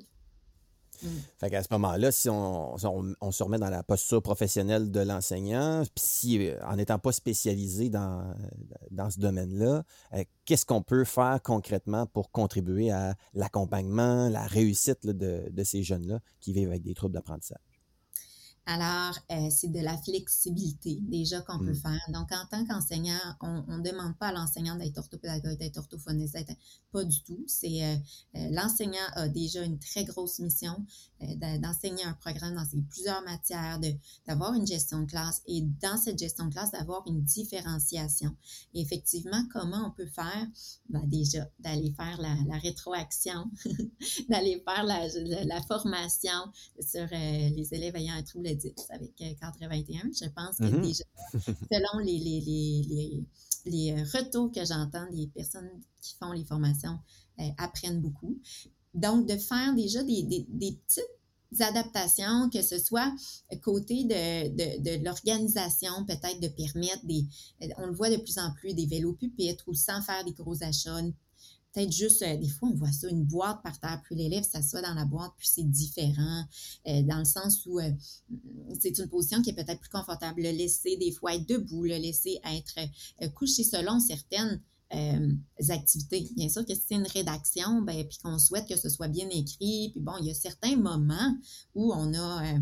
Mm. 1.02 1.08
Fait 1.38 1.50
qu'à 1.50 1.62
ce 1.62 1.68
moment-là, 1.72 2.12
si 2.12 2.28
on, 2.28 2.76
se 2.76 3.42
remet 3.42 3.58
dans 3.58 3.70
la 3.70 3.82
posture 3.82 4.22
professionnelle 4.22 4.90
de 4.90 5.00
l'enseignant, 5.00 5.82
puis 5.94 6.04
si, 6.04 6.48
euh, 6.48 6.58
en 6.64 6.76
n'étant 6.76 6.98
pas 6.98 7.12
spécialisé 7.12 7.88
dans, 7.88 8.34
dans 8.90 9.10
ce 9.10 9.18
domaine-là, 9.18 9.84
euh, 10.14 10.24
qu'est-ce 10.44 10.66
qu'on 10.66 10.82
peut 10.82 11.04
faire 11.04 11.40
concrètement 11.42 12.06
pour 12.06 12.30
contribuer 12.30 12.90
à 12.90 13.14
l'accompagnement, 13.34 14.28
la 14.28 14.46
réussite 14.46 15.06
de, 15.06 15.48
de, 15.50 15.64
ces 15.64 15.82
jeunes-là 15.82 16.20
qui 16.40 16.52
vivent 16.52 16.68
avec 16.68 16.82
des 16.82 16.94
troubles 16.94 17.14
d'apprentissage? 17.14 17.75
Alors, 18.68 19.16
euh, 19.30 19.48
c'est 19.48 19.68
de 19.68 19.78
la 19.78 19.96
flexibilité 19.96 20.98
déjà 21.02 21.40
qu'on 21.40 21.60
peut 21.60 21.70
mm. 21.70 21.76
faire. 21.76 22.00
Donc, 22.08 22.32
en 22.32 22.46
tant 22.50 22.66
qu'enseignant, 22.66 23.20
on 23.40 23.62
ne 23.78 23.80
demande 23.80 24.18
pas 24.18 24.28
à 24.28 24.32
l'enseignant 24.32 24.74
d'être 24.74 24.98
orthopédagogue, 24.98 25.56
d'être 25.56 25.76
orthophoniste, 25.78 26.34
d'être... 26.34 26.52
pas 26.90 27.04
du 27.04 27.22
tout. 27.22 27.44
C'est 27.46 27.84
euh, 27.84 27.96
euh, 28.34 28.48
l'enseignant 28.50 29.06
a 29.12 29.28
déjà 29.28 29.62
une 29.62 29.78
très 29.78 30.04
grosse 30.04 30.40
mission 30.40 30.84
d'enseigner 31.60 32.04
un 32.04 32.12
programme 32.12 32.56
dans 32.56 32.66
ses 32.66 32.76
plusieurs 32.90 33.22
matières, 33.22 33.80
d'avoir 34.26 34.52
une 34.52 34.66
gestion 34.66 35.00
de 35.00 35.06
classe 35.06 35.40
et 35.46 35.62
dans 35.62 35.96
cette 35.96 36.18
gestion 36.18 36.44
de 36.44 36.52
classe, 36.52 36.72
d'avoir 36.72 37.04
une 37.06 37.22
différenciation. 37.22 38.36
Et 38.74 38.82
effectivement, 38.82 39.42
comment 39.50 39.86
on 39.86 39.90
peut 39.92 40.06
faire? 40.06 40.46
Ben, 40.90 41.00
déjà, 41.06 41.48
d'aller 41.58 41.94
faire 41.96 42.20
la, 42.20 42.36
la 42.46 42.58
rétroaction, 42.58 43.50
d'aller 44.28 44.62
faire 44.62 44.84
la, 44.84 45.08
la, 45.44 45.62
formation 45.62 46.52
sur 46.86 47.06
les 47.10 47.68
élèves 47.72 47.96
ayant 47.96 48.14
un 48.14 48.22
trouble 48.22 48.55
10 48.56 48.72
avec 48.90 49.14
Cadre 49.16 49.58
21. 49.60 50.10
Je 50.12 50.28
pense 50.30 50.56
que 50.58 50.64
mm-hmm. 50.64 50.80
déjà, 50.82 51.04
selon 51.72 51.98
les, 52.04 52.18
les, 52.18 52.40
les, 52.40 53.24
les, 53.66 54.02
retours 54.02 54.50
que 54.52 54.64
j'entends 54.64 55.06
des 55.12 55.28
personnes 55.28 55.70
qui 56.00 56.14
font 56.16 56.32
les 56.32 56.44
formations, 56.44 56.98
apprennent 57.58 58.00
beaucoup. 58.00 58.38
Donc, 58.94 59.26
de 59.28 59.36
faire 59.36 59.74
déjà 59.74 60.02
des, 60.02 60.22
des, 60.22 60.46
des 60.48 60.72
petites 60.72 61.60
adaptations, 61.60 62.50
que 62.50 62.62
ce 62.62 62.78
soit 62.78 63.12
côté 63.62 64.04
de, 64.04 64.48
de, 64.48 64.98
de 64.98 65.04
l'organisation, 65.04 66.04
peut-être 66.06 66.40
de 66.40 66.48
permettre 66.48 67.04
des, 67.04 67.26
on 67.78 67.86
le 67.86 67.94
voit 67.94 68.10
de 68.10 68.16
plus 68.16 68.38
en 68.38 68.52
plus, 68.54 68.74
des 68.74 68.86
vélos 68.86 69.14
pupitres 69.14 69.64
ou 69.66 69.74
sans 69.74 70.00
faire 70.02 70.24
des 70.24 70.32
gros 70.32 70.62
achats, 70.62 71.02
peut-être 71.76 71.92
juste, 71.92 72.22
euh, 72.22 72.36
des 72.36 72.48
fois, 72.48 72.70
on 72.70 72.74
voit 72.74 72.92
ça, 72.92 73.08
une 73.08 73.24
boîte 73.24 73.62
par 73.62 73.78
terre, 73.78 74.00
puis 74.04 74.14
l'élève 74.14 74.44
s'assoit 74.44 74.80
dans 74.80 74.94
la 74.94 75.04
boîte, 75.04 75.32
puis 75.36 75.46
c'est 75.46 75.68
différent, 75.68 76.44
euh, 76.88 77.02
dans 77.02 77.18
le 77.18 77.24
sens 77.24 77.66
où 77.66 77.78
euh, 77.78 77.90
c'est 78.80 78.96
une 78.98 79.08
position 79.08 79.42
qui 79.42 79.50
est 79.50 79.54
peut-être 79.54 79.80
plus 79.80 79.90
confortable. 79.90 80.42
Le 80.42 80.50
laisser, 80.50 80.96
des 80.96 81.12
fois, 81.12 81.34
être 81.34 81.46
debout, 81.46 81.84
le 81.84 81.96
laisser 81.96 82.40
être 82.44 82.80
couché 83.34 83.62
selon 83.62 84.00
certaines 84.00 84.60
activités. 85.68 86.28
Bien 86.36 86.48
sûr 86.48 86.64
que 86.64 86.74
si 86.74 86.82
c'est 86.88 86.94
une 86.94 87.06
rédaction, 87.08 87.82
ben, 87.82 88.06
puis 88.06 88.18
qu'on 88.22 88.38
souhaite 88.38 88.68
que 88.68 88.78
ce 88.78 88.88
soit 88.88 89.08
bien 89.08 89.28
écrit, 89.30 89.90
puis 89.90 90.00
bon, 90.00 90.12
il 90.20 90.26
y 90.26 90.30
a 90.30 90.34
certains 90.34 90.76
moments 90.76 91.36
où 91.74 91.92
on 91.92 92.14
a 92.14 92.54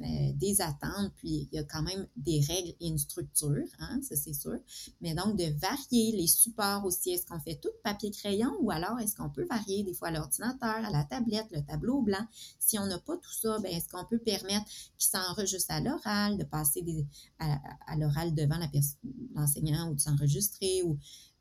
euh, 0.00 0.32
des 0.34 0.60
attentes, 0.60 1.12
puis 1.16 1.48
il 1.50 1.56
y 1.56 1.58
a 1.58 1.64
quand 1.64 1.82
même 1.82 2.06
des 2.16 2.40
règles 2.40 2.74
et 2.80 2.88
une 2.88 2.98
structure, 2.98 3.66
hein, 3.78 4.00
ça 4.02 4.16
c'est 4.16 4.32
sûr. 4.32 4.58
Mais 5.00 5.14
donc, 5.14 5.36
de 5.36 5.44
varier 5.60 6.12
les 6.16 6.26
supports 6.26 6.84
aussi. 6.84 7.10
Est-ce 7.10 7.26
qu'on 7.26 7.40
fait 7.40 7.56
tout 7.56 7.70
papier-crayon 7.84 8.52
ou 8.60 8.70
alors 8.70 8.98
est-ce 9.00 9.14
qu'on 9.14 9.30
peut 9.30 9.44
varier 9.44 9.82
des 9.84 9.94
fois 9.94 10.10
l'ordinateur, 10.10 10.84
à 10.84 10.90
la 10.90 11.04
tablette, 11.04 11.46
le 11.50 11.62
tableau 11.62 12.00
blanc? 12.00 12.26
Si 12.58 12.78
on 12.78 12.86
n'a 12.86 12.98
pas 12.98 13.16
tout 13.16 13.32
ça, 13.32 13.58
ben, 13.60 13.70
est-ce 13.70 13.88
qu'on 13.88 14.04
peut 14.04 14.18
permettre 14.18 14.66
qu'il 14.98 15.10
s'enregistre 15.10 15.72
à 15.72 15.80
l'oral, 15.80 16.38
de 16.38 16.44
passer 16.44 16.82
à 17.38 17.96
l'oral 17.96 18.34
devant 18.34 18.58
l'enseignant 19.34 19.90
ou 19.90 19.94
de 19.94 20.00
s'enregistrer 20.00 20.82
ou 20.84 20.98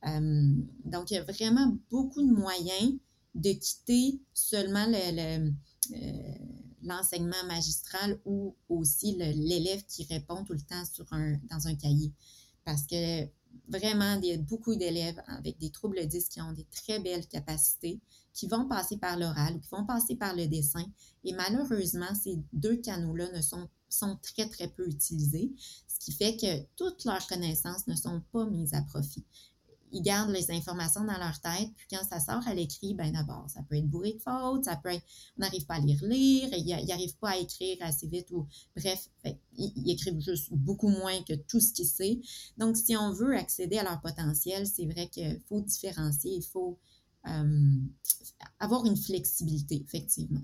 euh, 0.07 0.53
donc, 0.85 1.11
il 1.11 1.15
y 1.15 1.17
a 1.17 1.23
vraiment 1.23 1.77
beaucoup 1.89 2.21
de 2.21 2.33
moyens 2.33 2.93
de 3.35 3.51
quitter 3.51 4.19
seulement 4.33 4.85
le, 4.87 5.51
euh, 5.93 6.33
l'enseignement 6.83 7.43
magistral 7.47 8.19
ou 8.25 8.55
aussi 8.69 9.15
l'élève 9.15 9.83
qui 9.85 10.05
répond 10.05 10.43
tout 10.43 10.53
le 10.53 10.61
temps 10.61 10.83
dans 11.49 11.67
un 11.67 11.75
cahier. 11.75 12.11
Parce 12.65 12.83
que 12.83 13.25
vraiment, 13.67 14.19
il 14.21 14.25
y 14.25 14.33
a 14.33 14.37
beaucoup 14.37 14.75
d'élèves 14.75 15.21
avec 15.27 15.57
des 15.59 15.69
troubles 15.69 16.05
10 16.05 16.29
qui 16.29 16.41
ont 16.41 16.53
des 16.53 16.65
très 16.65 16.99
belles 16.99 17.27
capacités, 17.27 17.99
qui 18.33 18.47
vont 18.47 18.67
passer 18.67 18.97
par 18.97 19.17
l'oral 19.17 19.55
ou 19.55 19.59
qui 19.59 19.69
vont 19.69 19.85
passer 19.85 20.15
par 20.15 20.35
le 20.35 20.47
dessin. 20.47 20.85
Et 21.23 21.33
malheureusement, 21.33 22.13
ces 22.15 22.39
deux 22.53 22.77
canaux-là 22.77 23.31
ne 23.31 23.41
sont, 23.41 23.67
sont 23.89 24.17
très, 24.21 24.47
très 24.47 24.67
peu 24.67 24.87
utilisés, 24.87 25.51
ce 25.87 25.99
qui 25.99 26.11
fait 26.11 26.37
que 26.37 26.63
toutes 26.75 27.03
leurs 27.05 27.25
connaissances 27.27 27.87
ne 27.87 27.95
sont 27.95 28.21
pas 28.31 28.45
mises 28.45 28.73
à 28.73 28.81
profit 28.81 29.25
ils 29.91 30.01
gardent 30.01 30.31
les 30.31 30.51
informations 30.51 31.03
dans 31.03 31.17
leur 31.17 31.39
tête, 31.41 31.69
puis 31.75 31.87
quand 31.91 32.03
ça 32.07 32.19
sort 32.19 32.47
à 32.47 32.53
l'écrit, 32.53 32.93
ben 32.93 33.11
d'abord, 33.11 33.49
ça 33.49 33.61
peut 33.63 33.75
être 33.75 33.87
bourré 33.87 34.13
de 34.13 34.19
fautes, 34.19 34.65
ça 34.65 34.75
peut 34.75 34.89
être, 34.89 35.03
on 35.37 35.41
n'arrive 35.41 35.65
pas 35.65 35.75
à 35.75 35.79
lire, 35.79 36.03
lire, 36.03 36.49
ils 36.53 36.87
n'arrivent 36.87 37.17
pas 37.17 37.31
à 37.31 37.37
écrire 37.37 37.77
assez 37.81 38.07
vite, 38.07 38.31
ou 38.31 38.47
bref, 38.75 39.09
ils, 39.57 39.89
écrivent 39.89 40.19
juste 40.19 40.53
beaucoup 40.53 40.89
moins 40.89 41.21
que 41.23 41.33
tout 41.33 41.59
ce 41.59 41.73
qu'ils 41.73 41.85
savent. 41.85 42.21
Donc, 42.57 42.77
si 42.77 42.95
on 42.95 43.11
veut 43.11 43.35
accéder 43.35 43.77
à 43.77 43.83
leur 43.83 44.01
potentiel, 44.01 44.65
c'est 44.65 44.85
vrai 44.85 45.07
qu'il 45.07 45.39
faut 45.47 45.61
différencier, 45.61 46.35
il 46.35 46.43
faut 46.43 46.77
euh, 47.27 47.79
avoir 48.59 48.85
une 48.85 48.97
flexibilité, 48.97 49.83
effectivement. 49.85 50.41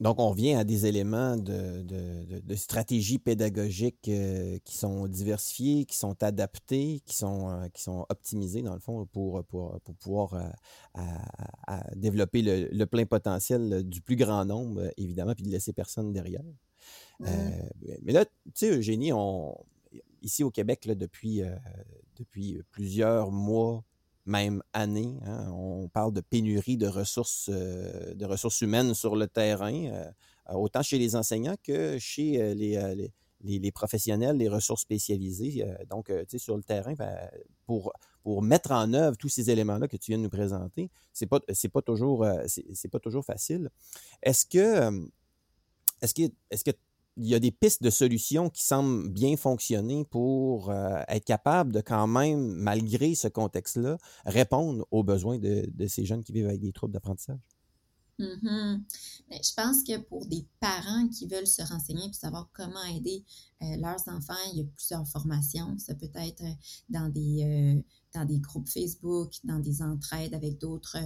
Donc, 0.00 0.18
on 0.18 0.30
revient 0.30 0.54
à 0.54 0.64
des 0.64 0.86
éléments 0.86 1.36
de, 1.36 2.54
stratégie 2.56 3.18
pédagogique 3.18 4.08
euh, 4.08 4.58
qui 4.64 4.76
sont 4.76 5.06
diversifiés, 5.06 5.84
qui 5.84 5.96
sont 5.96 6.22
adaptés, 6.22 7.00
qui 7.04 7.16
sont, 7.16 7.50
euh, 7.50 7.68
qui 7.68 7.82
sont 7.82 8.06
optimisés, 8.08 8.62
dans 8.62 8.74
le 8.74 8.80
fond, 8.80 9.06
pour, 9.06 9.44
pour, 9.44 9.80
pouvoir 10.00 10.34
euh, 10.34 11.00
développer 11.96 12.42
le, 12.42 12.84
plein 12.86 13.06
potentiel 13.06 13.82
du 13.84 14.00
plus 14.00 14.16
grand 14.16 14.44
nombre, 14.44 14.90
évidemment, 14.96 15.34
puis 15.34 15.44
de 15.44 15.50
laisser 15.50 15.72
personne 15.72 16.12
derrière. 16.12 16.42
mais 17.20 18.12
là, 18.12 18.24
tu 18.24 18.30
sais, 18.54 18.76
Eugénie, 18.76 19.12
on, 19.12 19.56
ici 20.22 20.42
au 20.44 20.50
Québec, 20.50 20.84
là, 20.86 20.94
depuis, 20.94 21.42
depuis 22.16 22.60
plusieurs 22.70 23.30
mois, 23.30 23.84
même 24.26 24.62
année. 24.72 25.18
Hein. 25.26 25.50
On 25.52 25.88
parle 25.88 26.12
de 26.12 26.20
pénurie 26.20 26.76
de 26.76 26.86
ressources, 26.86 27.50
euh, 27.52 28.14
de 28.14 28.24
ressources 28.24 28.60
humaines 28.60 28.94
sur 28.94 29.16
le 29.16 29.26
terrain, 29.26 29.74
euh, 29.74 30.10
autant 30.54 30.82
chez 30.82 30.98
les 30.98 31.16
enseignants 31.16 31.56
que 31.62 31.98
chez 31.98 32.40
euh, 32.40 32.94
les, 33.40 33.72
professionnels, 33.72 34.36
les 34.36 34.48
ressources 34.48 34.82
spécialisées. 34.82 35.64
donc, 35.90 36.06
tu 36.06 36.14
sais, 36.28 36.38
sur 36.38 36.56
le 36.56 36.62
terrain, 36.62 36.94
ben, 36.94 37.16
pour, 37.66 37.92
mettre 38.42 38.70
en 38.72 38.94
œuvre 38.94 39.18
tous 39.18 39.28
ces 39.28 39.50
éléments-là 39.50 39.86
que 39.86 39.98
tu 39.98 40.10
viens 40.10 40.18
de 40.18 40.22
nous 40.22 40.30
présenter, 40.30 40.90
c'est 41.12 41.26
pas, 41.26 41.40
pas 41.40 41.82
toujours, 41.82 42.26
pas 42.90 42.98
toujours 43.00 43.24
facile. 43.24 43.68
Est-ce 44.22 44.46
que, 44.46 45.10
est-ce 46.00 46.14
que, 46.14 46.22
est-ce 46.50 46.64
que 46.64 46.70
il 47.16 47.26
y 47.26 47.34
a 47.34 47.40
des 47.40 47.52
pistes 47.52 47.82
de 47.82 47.90
solutions 47.90 48.50
qui 48.50 48.64
semblent 48.64 49.08
bien 49.08 49.36
fonctionner 49.36 50.04
pour 50.04 50.70
euh, 50.70 51.00
être 51.08 51.24
capable 51.24 51.72
de 51.72 51.80
quand 51.80 52.06
même, 52.06 52.40
malgré 52.40 53.14
ce 53.14 53.28
contexte-là, 53.28 53.98
répondre 54.24 54.86
aux 54.90 55.04
besoins 55.04 55.38
de, 55.38 55.68
ces 55.86 56.04
jeunes 56.04 56.24
qui 56.24 56.32
vivent 56.32 56.48
avec 56.48 56.60
des 56.60 56.72
troubles 56.72 56.92
d'apprentissage? 56.92 57.38
Mm-hmm. 58.18 58.80
Ben, 59.28 59.38
je 59.42 59.54
pense 59.54 59.82
que 59.82 59.98
pour 59.98 60.26
des 60.26 60.46
parents 60.60 61.08
qui 61.08 61.26
veulent 61.26 61.46
se 61.46 61.62
renseigner 61.62 62.06
pour 62.06 62.14
savoir 62.14 62.48
comment 62.52 62.84
aider 62.84 63.24
euh, 63.62 63.76
leurs 63.76 64.06
enfants, 64.08 64.34
il 64.52 64.58
y 64.58 64.62
a 64.62 64.64
plusieurs 64.76 65.06
formations. 65.08 65.76
Ça 65.78 65.94
peut 65.94 66.10
être 66.14 66.42
euh, 66.42 66.54
dans 66.88 67.08
des, 67.08 67.84
dans 68.14 68.24
des 68.24 68.38
groupes 68.38 68.68
Facebook, 68.68 69.32
dans 69.42 69.58
des 69.58 69.82
entraides 69.82 70.34
avec 70.34 70.58
d'autres 70.58 70.98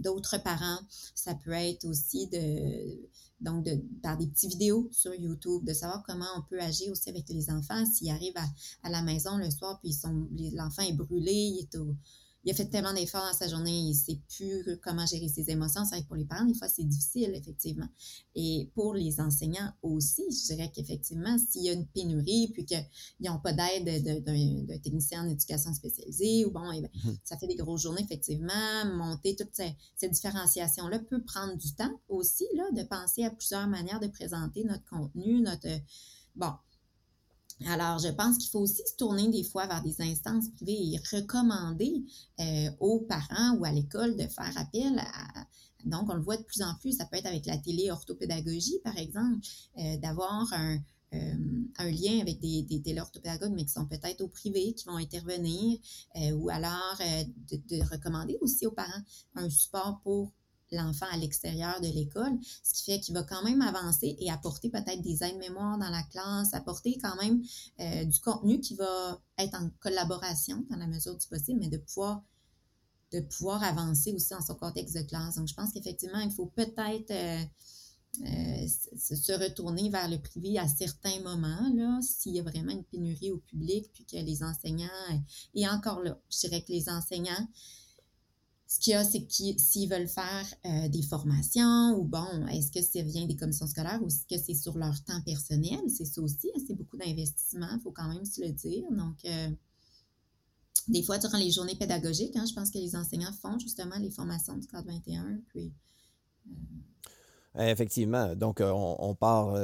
d'autres 0.00 0.38
parents. 0.42 0.78
Ça 1.14 1.34
peut 1.34 1.52
être 1.52 1.84
aussi 1.84 2.26
de 2.28 3.08
donc, 3.40 3.64
de, 3.64 3.82
par 4.02 4.16
des 4.16 4.26
petites 4.26 4.50
vidéos 4.50 4.88
sur 4.90 5.14
YouTube, 5.14 5.64
de 5.64 5.72
savoir 5.72 6.02
comment 6.06 6.26
on 6.36 6.42
peut 6.42 6.60
agir 6.60 6.90
aussi 6.90 7.10
avec 7.10 7.28
les 7.28 7.50
enfants 7.50 7.84
s'ils 7.84 8.10
arrivent 8.10 8.36
à, 8.36 8.48
à 8.84 8.90
la 8.90 9.02
maison 9.02 9.36
le 9.36 9.50
soir, 9.50 9.78
puis 9.82 9.94
l'enfant 10.54 10.82
est 10.82 10.94
brûlé, 10.94 11.32
il 11.32 11.58
est 11.60 11.76
au, 11.76 11.94
il 12.44 12.50
a 12.50 12.54
fait 12.54 12.66
tellement 12.66 12.92
d'efforts 12.92 13.24
dans 13.24 13.36
sa 13.36 13.48
journée, 13.48 13.78
il 13.78 13.88
ne 13.90 13.94
sait 13.94 14.20
plus 14.36 14.78
comment 14.82 15.06
gérer 15.06 15.28
ses 15.28 15.50
émotions. 15.50 15.84
C'est 15.84 15.96
vrai 15.96 16.02
que 16.02 16.08
pour 16.08 16.16
les 16.16 16.26
parents, 16.26 16.44
des 16.44 16.54
fois, 16.54 16.68
c'est 16.68 16.84
difficile, 16.84 17.32
effectivement. 17.34 17.88
Et 18.34 18.70
pour 18.74 18.94
les 18.94 19.20
enseignants 19.20 19.72
aussi, 19.82 20.22
je 20.30 20.54
dirais 20.54 20.70
qu'effectivement, 20.74 21.36
s'il 21.38 21.62
y 21.62 21.70
a 21.70 21.72
une 21.72 21.86
pénurie, 21.86 22.50
puis 22.52 22.66
qu'ils 22.66 22.84
n'ont 23.20 23.38
pas 23.38 23.52
d'aide 23.52 24.24
d'un 24.24 24.78
technicien 24.78 25.24
en 25.24 25.28
éducation 25.28 25.72
spécialisée, 25.72 26.44
ou 26.44 26.50
bon, 26.50 26.70
eh 26.72 26.82
mm-hmm. 26.82 27.16
ça 27.24 27.38
fait 27.38 27.46
des 27.46 27.56
grosses 27.56 27.82
journées, 27.82 28.02
effectivement, 28.02 28.84
monter 28.94 29.36
toute 29.36 29.54
cette, 29.54 30.10
différenciation-là 30.10 30.98
peut 30.98 31.22
prendre 31.24 31.56
du 31.56 31.74
temps 31.74 32.00
aussi, 32.08 32.46
là, 32.54 32.64
de 32.72 32.86
penser 32.86 33.24
à 33.24 33.30
plusieurs 33.30 33.66
manières 33.68 34.00
de 34.00 34.08
présenter 34.08 34.64
notre 34.64 34.84
contenu, 34.84 35.40
notre... 35.40 35.68
Bon, 36.36 36.52
alors, 37.66 37.98
je 37.98 38.08
pense 38.08 38.36
qu'il 38.38 38.50
faut 38.50 38.60
aussi 38.60 38.82
se 38.86 38.96
tourner 38.96 39.28
des 39.28 39.44
fois 39.44 39.66
vers 39.66 39.82
des 39.82 40.00
instances 40.00 40.48
privées 40.50 40.94
et 40.94 41.16
recommander 41.16 42.04
euh, 42.40 42.70
aux 42.80 43.00
parents 43.00 43.56
ou 43.56 43.64
à 43.64 43.70
l'école 43.70 44.16
de 44.16 44.26
faire 44.26 44.52
appel 44.56 45.00
donc, 45.84 46.08
on 46.08 46.14
le 46.14 46.22
voit 46.22 46.38
de 46.38 46.42
plus 46.42 46.62
en 46.62 46.74
plus, 46.76 46.92
ça 46.92 47.04
peut 47.04 47.18
être 47.18 47.26
avec 47.26 47.44
la 47.44 47.58
télé-orthopédagogie, 47.58 48.78
par 48.82 48.96
exemple, 48.96 49.38
euh, 49.76 49.98
d'avoir 49.98 50.50
un, 50.54 50.78
euh, 51.12 51.34
un, 51.76 51.90
lien 51.90 52.20
avec 52.22 52.40
des, 52.40 52.62
des 52.62 52.80
téléorthopédagogues, 52.80 53.52
mais 53.54 53.66
qui 53.66 53.72
sont 53.72 53.84
peut-être 53.84 54.22
au 54.22 54.28
privé, 54.28 54.72
qui 54.72 54.86
vont 54.86 54.96
intervenir, 54.96 55.78
ou 56.36 56.48
alors 56.48 56.96
de, 57.50 57.92
recommander 57.92 58.38
aussi 58.40 58.66
aux 58.66 58.72
parents 58.72 59.02
un 59.34 59.50
support 59.50 60.00
pour 60.02 60.32
l'enfant 60.74 61.06
à 61.12 61.16
l'extérieur 61.16 61.80
de 61.80 61.88
l'école, 61.88 62.38
ce 62.62 62.74
qui 62.74 62.84
fait 62.84 63.00
qu'il 63.00 63.14
va 63.14 63.22
quand 63.22 63.42
même 63.44 63.62
avancer 63.62 64.16
et 64.18 64.30
apporter 64.30 64.70
peut-être 64.70 65.02
des 65.02 65.22
aides-mémoires 65.22 65.78
dans 65.78 65.90
la 65.90 66.02
classe, 66.04 66.54
apporter 66.54 66.98
quand 67.02 67.16
même 67.16 67.42
euh, 67.80 68.04
du 68.04 68.20
contenu 68.20 68.60
qui 68.60 68.74
va 68.74 69.20
être 69.38 69.54
en 69.54 69.70
collaboration 69.80 70.64
dans 70.70 70.76
la 70.76 70.86
mesure 70.86 71.16
du 71.16 71.26
possible, 71.26 71.60
mais 71.60 71.68
de 71.68 71.78
pouvoir 71.78 72.22
de 73.12 73.20
pouvoir 73.20 73.62
avancer 73.62 74.12
aussi 74.12 74.30
dans 74.30 74.40
son 74.40 74.56
contexte 74.56 74.96
de 74.96 75.02
classe. 75.02 75.36
Donc, 75.36 75.46
je 75.46 75.54
pense 75.54 75.72
qu'effectivement, 75.72 76.18
il 76.18 76.32
faut 76.32 76.46
peut-être 76.46 77.12
euh, 77.12 77.44
euh, 78.22 78.66
se 78.96 79.32
retourner 79.32 79.88
vers 79.90 80.08
le 80.08 80.18
privé 80.18 80.58
à 80.58 80.66
certains 80.66 81.20
moments, 81.20 81.72
là, 81.74 82.00
s'il 82.02 82.34
y 82.34 82.40
a 82.40 82.42
vraiment 82.42 82.72
une 82.72 82.84
pénurie 82.84 83.30
au 83.30 83.38
public, 83.38 83.90
puis 83.92 84.04
que 84.04 84.16
les 84.16 84.42
enseignants, 84.42 84.88
et 85.54 85.68
encore 85.68 86.00
là, 86.00 86.18
je 86.30 86.40
dirais 86.40 86.62
que 86.62 86.72
les 86.72 86.88
enseignants, 86.88 87.48
ce 88.66 88.80
qu'il 88.80 88.92
y 88.92 88.94
a, 88.94 89.04
c'est 89.04 89.22
que 89.24 89.32
s'ils 89.58 89.88
veulent 89.88 90.08
faire 90.08 90.46
euh, 90.64 90.88
des 90.88 91.02
formations 91.02 91.96
ou 91.98 92.04
bon, 92.04 92.46
est-ce 92.48 92.72
que 92.72 92.82
ça 92.82 93.02
vient 93.02 93.26
des 93.26 93.36
commissions 93.36 93.66
scolaires 93.66 94.00
ou 94.02 94.06
est-ce 94.06 94.26
que 94.26 94.40
c'est 94.42 94.54
sur 94.54 94.76
leur 94.78 95.04
temps 95.04 95.20
personnel? 95.22 95.80
C'est 95.88 96.06
ça 96.06 96.22
aussi, 96.22 96.50
hein, 96.54 96.60
c'est 96.66 96.74
beaucoup 96.74 96.96
d'investissement, 96.96 97.68
il 97.72 97.80
faut 97.80 97.92
quand 97.92 98.08
même 98.08 98.24
se 98.24 98.40
le 98.40 98.50
dire. 98.52 98.84
Donc, 98.90 99.16
euh, 99.26 99.50
des 100.88 101.02
fois, 101.02 101.18
durant 101.18 101.38
les 101.38 101.50
journées 101.50 101.76
pédagogiques, 101.76 102.36
hein, 102.36 102.44
je 102.48 102.54
pense 102.54 102.70
que 102.70 102.78
les 102.78 102.96
enseignants 102.96 103.32
font 103.32 103.58
justement 103.58 103.96
les 103.98 104.10
formations 104.10 104.56
du 104.56 104.66
cadre 104.66 104.88
21. 104.88 105.40
Puis, 105.48 105.72
euh, 107.56 107.70
Effectivement. 107.70 108.34
Donc, 108.34 108.60
on, 108.60 109.14
part 109.14 109.54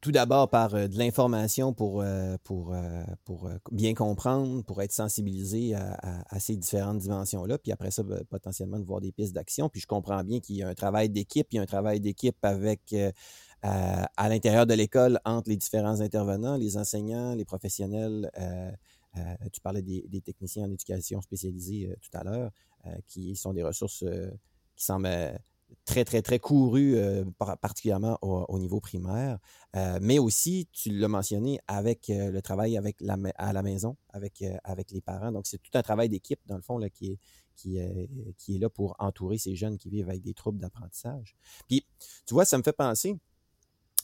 tout 0.00 0.12
d'abord 0.12 0.48
par 0.48 0.70
de 0.70 0.96
l'information 0.98 1.72
pour, 1.72 2.04
pour, 2.44 2.74
pour 3.24 3.50
bien 3.72 3.94
comprendre, 3.94 4.62
pour 4.64 4.80
être 4.82 4.92
sensibilisé 4.92 5.74
à, 5.74 6.38
ces 6.38 6.56
différentes 6.56 6.98
dimensions-là, 6.98 7.58
puis 7.58 7.72
après 7.72 7.90
ça, 7.90 8.02
ben, 8.02 8.22
potentiellement 8.30 8.78
de 8.78 8.84
voir 8.84 9.00
des 9.00 9.12
pistes 9.12 9.34
d'action. 9.34 9.68
Puis 9.68 9.80
je 9.80 9.86
comprends 9.86 10.22
bien 10.22 10.40
qu'il 10.40 10.56
y 10.56 10.62
a 10.62 10.68
un 10.68 10.74
travail 10.74 11.10
d'équipe, 11.10 11.48
il 11.50 11.56
y 11.56 11.58
a 11.58 11.62
un 11.62 11.66
travail 11.66 12.00
d'équipe 12.00 12.36
avec 12.42 12.94
à 13.62 14.28
l'intérieur 14.28 14.66
de 14.66 14.74
l'école 14.74 15.20
entre 15.24 15.50
les 15.50 15.56
différents 15.56 16.00
intervenants, 16.00 16.56
les 16.56 16.76
enseignants, 16.76 17.34
les 17.34 17.44
professionnels. 17.44 18.30
tu 19.52 19.60
parlais 19.60 19.82
des, 19.82 20.20
techniciens 20.20 20.66
en 20.66 20.70
éducation 20.70 21.20
spécialisée 21.20 21.92
tout 22.00 22.16
à 22.16 22.22
l'heure, 22.22 22.50
qui 23.08 23.34
sont 23.34 23.52
des 23.52 23.64
ressources 23.64 24.04
qui 24.76 24.84
semblent 24.84 25.08
très, 25.84 26.04
très, 26.04 26.22
très 26.22 26.38
couru, 26.38 26.96
euh, 26.96 27.24
particulièrement 27.60 28.18
au, 28.22 28.58
niveau 28.58 28.80
primaire. 28.80 29.38
Euh, 29.76 29.98
mais 30.00 30.18
aussi, 30.18 30.68
tu 30.72 30.90
l'as 30.90 31.08
mentionné, 31.08 31.60
avec 31.66 32.10
euh, 32.10 32.30
le 32.30 32.42
travail 32.42 32.76
avec 32.76 32.96
à 33.36 33.52
la 33.52 33.62
maison, 33.62 33.96
avec, 34.10 34.44
avec 34.64 34.90
les 34.90 35.00
parents. 35.00 35.32
Donc, 35.32 35.46
c'est 35.46 35.58
tout 35.58 35.70
un 35.74 35.82
travail 35.82 36.08
d'équipe, 36.08 36.40
dans 36.46 36.56
le 36.56 36.62
fond, 36.62 36.78
là, 36.78 36.90
qui, 36.90 37.12
est, 37.12 37.18
qui, 37.56 37.78
qui 38.36 38.56
est 38.56 38.58
là 38.58 38.68
pour 38.68 38.96
entourer 38.98 39.38
ces 39.38 39.54
jeunes 39.54 39.78
qui 39.78 39.88
vivent 39.88 40.08
avec 40.08 40.22
des 40.22 40.34
troubles 40.34 40.58
d'apprentissage. 40.58 41.36
Puis, 41.68 41.86
tu 42.26 42.34
vois, 42.34 42.44
ça 42.44 42.58
me 42.58 42.62
fait 42.62 42.72
penser, 42.72 43.16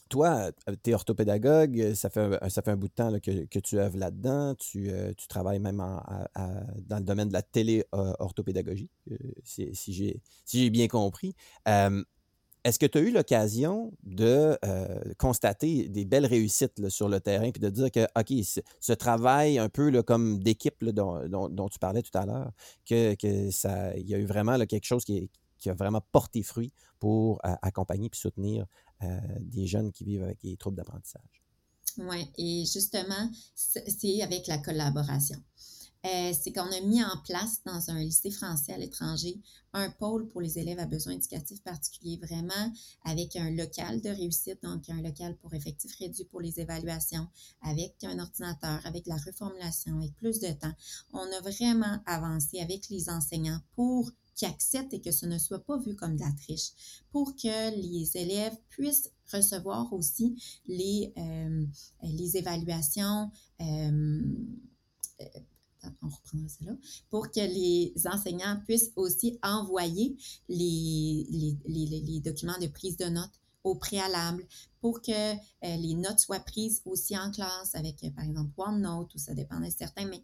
toi, 0.09 0.51
euh, 0.69 0.77
tu 0.83 0.91
es 0.91 0.95
orthopédagogue, 0.95 1.81
euh, 1.81 1.95
ça 1.95 2.11
fait, 2.11 2.39
un, 2.41 2.49
ça 2.49 2.63
fait 2.63 2.77
bout 2.77 2.89
de 2.89 2.93
temps 2.93 3.13
que, 3.21 3.59
tu 3.59 3.79
œuvres 3.79 3.99
là-dedans, 3.99 4.55
tu, 4.55 4.91
euh, 4.91 5.13
travailles 5.29 5.59
même 5.59 5.79
dans 5.79 6.99
le 6.99 7.05
domaine 7.05 7.29
de 7.29 7.33
la 7.33 7.43
télé-orthopédagogie, 7.43 8.91
si, 9.43 9.75
si 9.75 10.21
j'ai 10.47 10.71
bien 10.71 10.89
compris. 10.89 11.35
Est-ce 11.67 12.79
que 12.79 12.87
tu 12.87 12.97
as 12.97 13.01
eu 13.03 13.11
l'occasion 13.11 13.93
de 14.05 14.59
constater 15.19 15.89
des 15.89 16.05
belles 16.05 16.27
réussites 16.27 16.89
sur 16.89 17.09
le 17.09 17.21
terrain, 17.21 17.51
puis 17.51 17.61
de 17.61 17.69
dire 17.69 17.91
que, 17.91 18.07
OK, 18.19 18.61
ce, 18.81 18.93
travail 18.93 19.59
un 19.59 19.69
peu 19.69 20.03
comme 20.03 20.43
d'équipe 20.43 20.85
dont, 20.85 21.69
tu 21.71 21.79
parlais 21.79 22.03
tout 22.03 22.17
à 22.17 22.27
l'heure, 22.27 22.53
que, 22.87 23.15
que 23.15 23.51
ça, 23.51 23.97
y 23.97 24.15
a 24.15 24.19
eu 24.19 24.27
vraiment 24.27 24.59
quelque 24.67 24.87
chose 24.87 25.05
qui, 25.05 25.31
qui 25.59 25.71
a 25.71 25.75
vraiment 25.75 26.03
porté 26.13 26.43
fruit 26.43 26.73
pour 26.99 27.41
accompagner 27.43 28.11
et 28.13 28.17
soutenir 28.17 28.67
euh, 29.03 29.21
des 29.41 29.67
jeunes 29.67 29.93
qui 29.93 30.05
vivent 30.05 30.23
avec 30.23 30.41
des 30.41 30.57
troubles 30.57 30.77
d'apprentissage. 30.77 31.43
Oui, 31.99 32.31
et 32.39 32.65
justement, 32.65 33.31
c'est 33.55 34.23
avec 34.23 34.47
la 34.47 34.59
collaboration. 34.59 35.37
Euh, 36.07 36.33
c'est 36.39 36.53
qu'on 36.53 36.71
a 36.71 36.81
mis 36.81 37.03
en 37.03 37.17
place 37.25 37.63
dans 37.65 37.91
un 37.91 37.99
lycée 37.99 38.31
français 38.31 38.75
à 38.75 38.79
l'étranger 38.79 39.41
un 39.73 39.91
pôle 39.91 40.29
pour 40.29 40.43
les 40.43 40.59
élèves 40.59 40.79
à 40.79 40.87
besoins 40.87 41.15
éducatifs 41.15 41.63
particuliers, 41.63 42.19
vraiment 42.23 42.73
avec 43.05 43.37
un 43.37 43.51
local 43.51 44.03
de 44.03 44.11
réussite, 44.11 44.63
donc 44.63 44.89
un 44.91 45.01
local 45.01 45.37
pour 45.39 45.55
effectifs 45.55 45.97
réduits 45.99 46.27
pour 46.27 46.41
les 46.41 46.61
évaluations, 46.61 47.27
avec 47.63 47.95
un 48.05 48.19
ordinateur, 48.19 48.81
avec 48.85 49.07
la 49.07 49.17
reformulation, 49.17 49.97
avec 49.97 50.15
plus 50.15 50.41
de 50.41 50.53
temps. 50.53 50.75
On 51.13 51.27
a 51.33 51.41
vraiment 51.41 51.99
avancé 52.07 52.61
avec 52.61 52.89
les 52.91 53.09
enseignants 53.09 53.61
pour 53.75 54.11
qui 54.35 54.47
acceptent 54.47 54.95
et 54.95 55.01
que 55.01 55.13
ce 55.13 55.27
ne 55.27 55.39
soit 55.39 55.65
pas 55.65 55.79
vu 55.79 55.95
comme 55.95 56.17
de 56.17 56.23
la 56.23 56.33
triche, 56.33 56.73
pour 57.11 57.35
que 57.37 57.77
les 57.77 58.17
élèves 58.17 58.57
puissent 58.69 59.11
recevoir 59.33 59.93
aussi 59.93 60.37
les, 60.67 61.13
euh, 61.17 61.67
les 62.03 62.37
évaluations. 62.37 63.31
Euh, 63.61 64.23
euh, 65.21 65.41
on 66.03 66.09
reprendra 66.09 66.49
là, 66.63 66.73
pour 67.11 67.31
que 67.31 67.41
les 67.41 67.93
enseignants 68.07 68.59
puissent 68.67 68.93
aussi 68.97 69.39
envoyer 69.43 70.17
les, 70.49 71.27
les, 71.29 71.59
les, 71.67 72.01
les 72.01 72.21
documents 72.21 72.59
de 72.59 72.69
prise 72.69 72.97
de 72.97 73.05
notes 73.05 73.39
au 73.65 73.75
préalable 73.75 74.47
pour 74.81 75.03
que 75.03 75.35
les 75.63 75.95
notes 75.95 76.21
soient 76.21 76.41
prises 76.41 76.81
aussi 76.87 77.19
en 77.19 77.31
classe 77.31 77.75
avec, 77.75 78.01
par 78.15 78.25
exemple, 78.25 78.51
OneNote 78.57 79.15
ou 79.15 79.19
ça 79.19 79.35
dépend 79.35 79.61
de 79.61 79.69
certains, 79.69 80.07
mais 80.07 80.23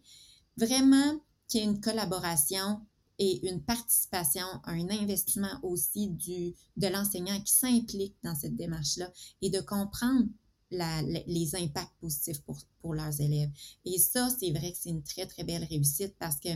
vraiment 0.57 1.19
qu'il 1.47 1.61
y 1.61 1.63
ait 1.63 1.67
une 1.67 1.79
collaboration 1.79 2.81
et 3.23 3.47
une 3.47 3.61
participation, 3.61 4.47
un 4.63 4.89
investissement 4.89 5.59
aussi 5.61 6.07
du, 6.07 6.55
de 6.75 6.87
l'enseignant 6.87 7.39
qui 7.39 7.53
s'implique 7.53 8.15
dans 8.23 8.33
cette 8.33 8.55
démarche-là 8.55 9.11
et 9.43 9.51
de 9.51 9.59
comprendre 9.59 10.25
la, 10.71 11.03
les 11.03 11.55
impacts 11.55 11.93
positifs 11.99 12.41
pour, 12.41 12.57
pour 12.81 12.95
leurs 12.95 13.21
élèves. 13.21 13.51
Et 13.85 13.99
ça, 13.99 14.27
c'est 14.39 14.49
vrai 14.49 14.71
que 14.71 14.77
c'est 14.81 14.89
une 14.89 15.03
très, 15.03 15.27
très 15.27 15.43
belle 15.43 15.63
réussite 15.65 16.15
parce 16.17 16.37
que 16.39 16.49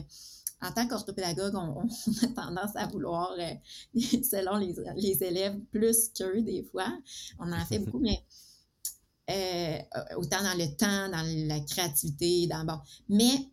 en 0.59 0.71
tant 0.71 0.87
qu'orthopédagogue, 0.87 1.53
on, 1.53 1.83
on, 1.83 1.87
a 2.23 2.27
tendance 2.29 2.75
à 2.75 2.87
vouloir, 2.87 3.35
euh, 3.37 3.53
selon 4.23 4.57
les, 4.57 4.73
les, 4.95 5.23
élèves, 5.23 5.59
plus 5.71 6.09
qu'eux 6.17 6.41
des 6.41 6.63
fois. 6.63 6.91
On 7.37 7.51
en 7.51 7.65
fait 7.65 7.77
beaucoup, 7.77 7.99
mais 8.01 8.25
euh, 9.29 10.15
autant 10.17 10.41
dans 10.41 10.57
le 10.57 10.75
temps, 10.75 11.09
dans 11.09 11.47
la 11.47 11.59
créativité, 11.59 12.47
dans 12.47 12.65
bon. 12.65 12.79
Mais 13.07 13.51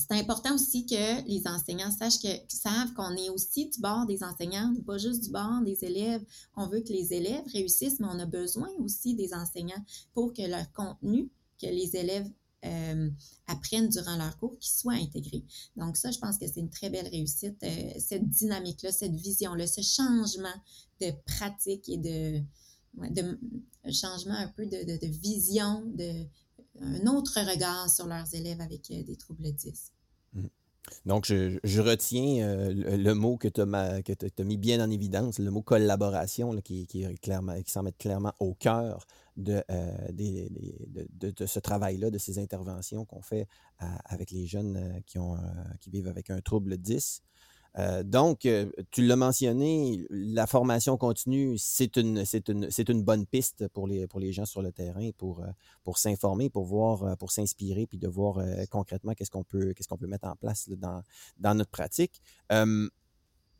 c'est 0.00 0.18
important 0.18 0.54
aussi 0.54 0.86
que 0.86 1.26
les 1.28 1.46
enseignants 1.46 1.90
sachent 1.90 2.20
que, 2.20 2.28
savent 2.48 2.92
qu'on 2.94 3.14
est 3.16 3.28
aussi 3.28 3.68
du 3.68 3.80
bord 3.80 4.06
des 4.06 4.22
enseignants, 4.24 4.74
pas 4.86 4.98
juste 4.98 5.24
du 5.24 5.30
bord 5.30 5.60
des 5.62 5.84
élèves. 5.84 6.24
On 6.56 6.68
veut 6.68 6.80
que 6.80 6.92
les 6.92 7.12
élèves 7.12 7.44
réussissent, 7.52 8.00
mais 8.00 8.06
on 8.10 8.18
a 8.18 8.26
besoin 8.26 8.70
aussi 8.78 9.14
des 9.14 9.34
enseignants 9.34 9.84
pour 10.14 10.32
que 10.32 10.42
leur 10.42 10.72
contenu, 10.72 11.30
que 11.60 11.66
les 11.66 11.96
élèves 11.96 12.28
euh, 12.64 13.10
apprennent 13.46 13.88
durant 13.88 14.16
leur 14.16 14.36
cours, 14.38 14.58
qu'il 14.58 14.72
soit 14.72 14.94
intégré. 14.94 15.44
Donc 15.76 15.96
ça, 15.96 16.10
je 16.10 16.18
pense 16.18 16.38
que 16.38 16.46
c'est 16.46 16.60
une 16.60 16.70
très 16.70 16.88
belle 16.88 17.08
réussite, 17.08 17.62
euh, 17.62 17.92
cette 17.98 18.28
dynamique-là, 18.28 18.92
cette 18.92 19.14
vision-là, 19.14 19.66
ce 19.66 19.82
changement 19.82 20.48
de 21.00 21.10
pratique 21.26 21.88
et 21.88 21.98
de, 21.98 22.42
de 22.94 23.38
changement 23.92 24.34
un 24.34 24.48
peu 24.48 24.64
de, 24.66 24.98
de 24.98 25.06
vision, 25.06 25.84
de 25.94 26.26
un 26.80 27.06
autre 27.06 27.38
regard 27.40 27.88
sur 27.88 28.06
leurs 28.06 28.34
élèves 28.34 28.60
avec 28.60 28.90
euh, 28.90 29.02
des 29.02 29.16
troubles 29.16 29.52
10. 29.52 29.92
Mmh. 30.32 30.46
Donc, 31.06 31.26
je, 31.26 31.80
retiens 31.80 32.42
euh, 32.42 32.96
le, 32.96 33.14
mot 33.14 33.36
que 33.36 33.48
tu 33.48 33.60
as, 33.60 34.44
mis 34.44 34.56
bien 34.56 34.84
en 34.84 34.90
évidence, 34.90 35.38
le 35.38 35.50
mot 35.50 35.62
collaboration, 35.62 36.56
qui, 36.62 36.86
qui, 36.86 37.06
clairement, 37.16 37.60
qui 37.62 37.70
semble 37.70 37.90
être 37.90 37.98
clairement 37.98 38.32
au 38.40 38.54
cœur 38.54 39.06
de, 39.36 39.62
euh, 39.70 40.08
de, 40.10 41.46
ce 41.46 41.60
travail-là, 41.60 42.10
de 42.10 42.18
ces 42.18 42.38
interventions 42.38 43.04
qu'on 43.04 43.22
fait 43.22 43.46
avec 44.06 44.30
les 44.30 44.46
jeunes 44.46 45.00
qui, 45.06 45.18
ont, 45.18 45.36
qui 45.80 45.90
vivent 45.90 46.08
avec 46.08 46.30
un 46.30 46.40
trouble 46.40 46.76
10. 46.76 47.22
Euh, 47.78 48.02
donc, 48.02 48.46
euh, 48.46 48.70
tu 48.90 49.02
l'as 49.02 49.16
mentionné, 49.16 50.06
la 50.10 50.46
formation 50.46 50.96
continue, 50.96 51.56
c'est 51.58 51.96
une, 51.96 52.24
une, 52.48 52.68
une 52.88 53.02
bonne 53.02 53.26
piste 53.26 53.68
pour 53.68 53.86
les, 53.86 54.06
pour 54.06 54.20
les 54.20 54.32
gens 54.32 54.44
sur 54.44 54.62
le 54.62 54.72
terrain, 54.72 55.10
pour, 55.16 55.40
euh, 55.40 55.46
pour 55.84 55.98
s'informer, 55.98 56.50
pour 56.50 56.64
voir, 56.64 57.16
pour 57.18 57.30
s'inspirer, 57.30 57.86
puis 57.86 57.98
de 57.98 58.08
voir 58.08 58.44
concrètement 58.70 59.14
qu'est-ce 59.14 59.30
qu'on 59.30 59.44
peut, 59.44 59.72
peut 59.98 60.06
mettre 60.06 60.28
en 60.28 60.36
place 60.36 60.68
dans, 60.70 61.02
dans 61.38 61.54
notre 61.54 61.70
pratique. 61.70 62.20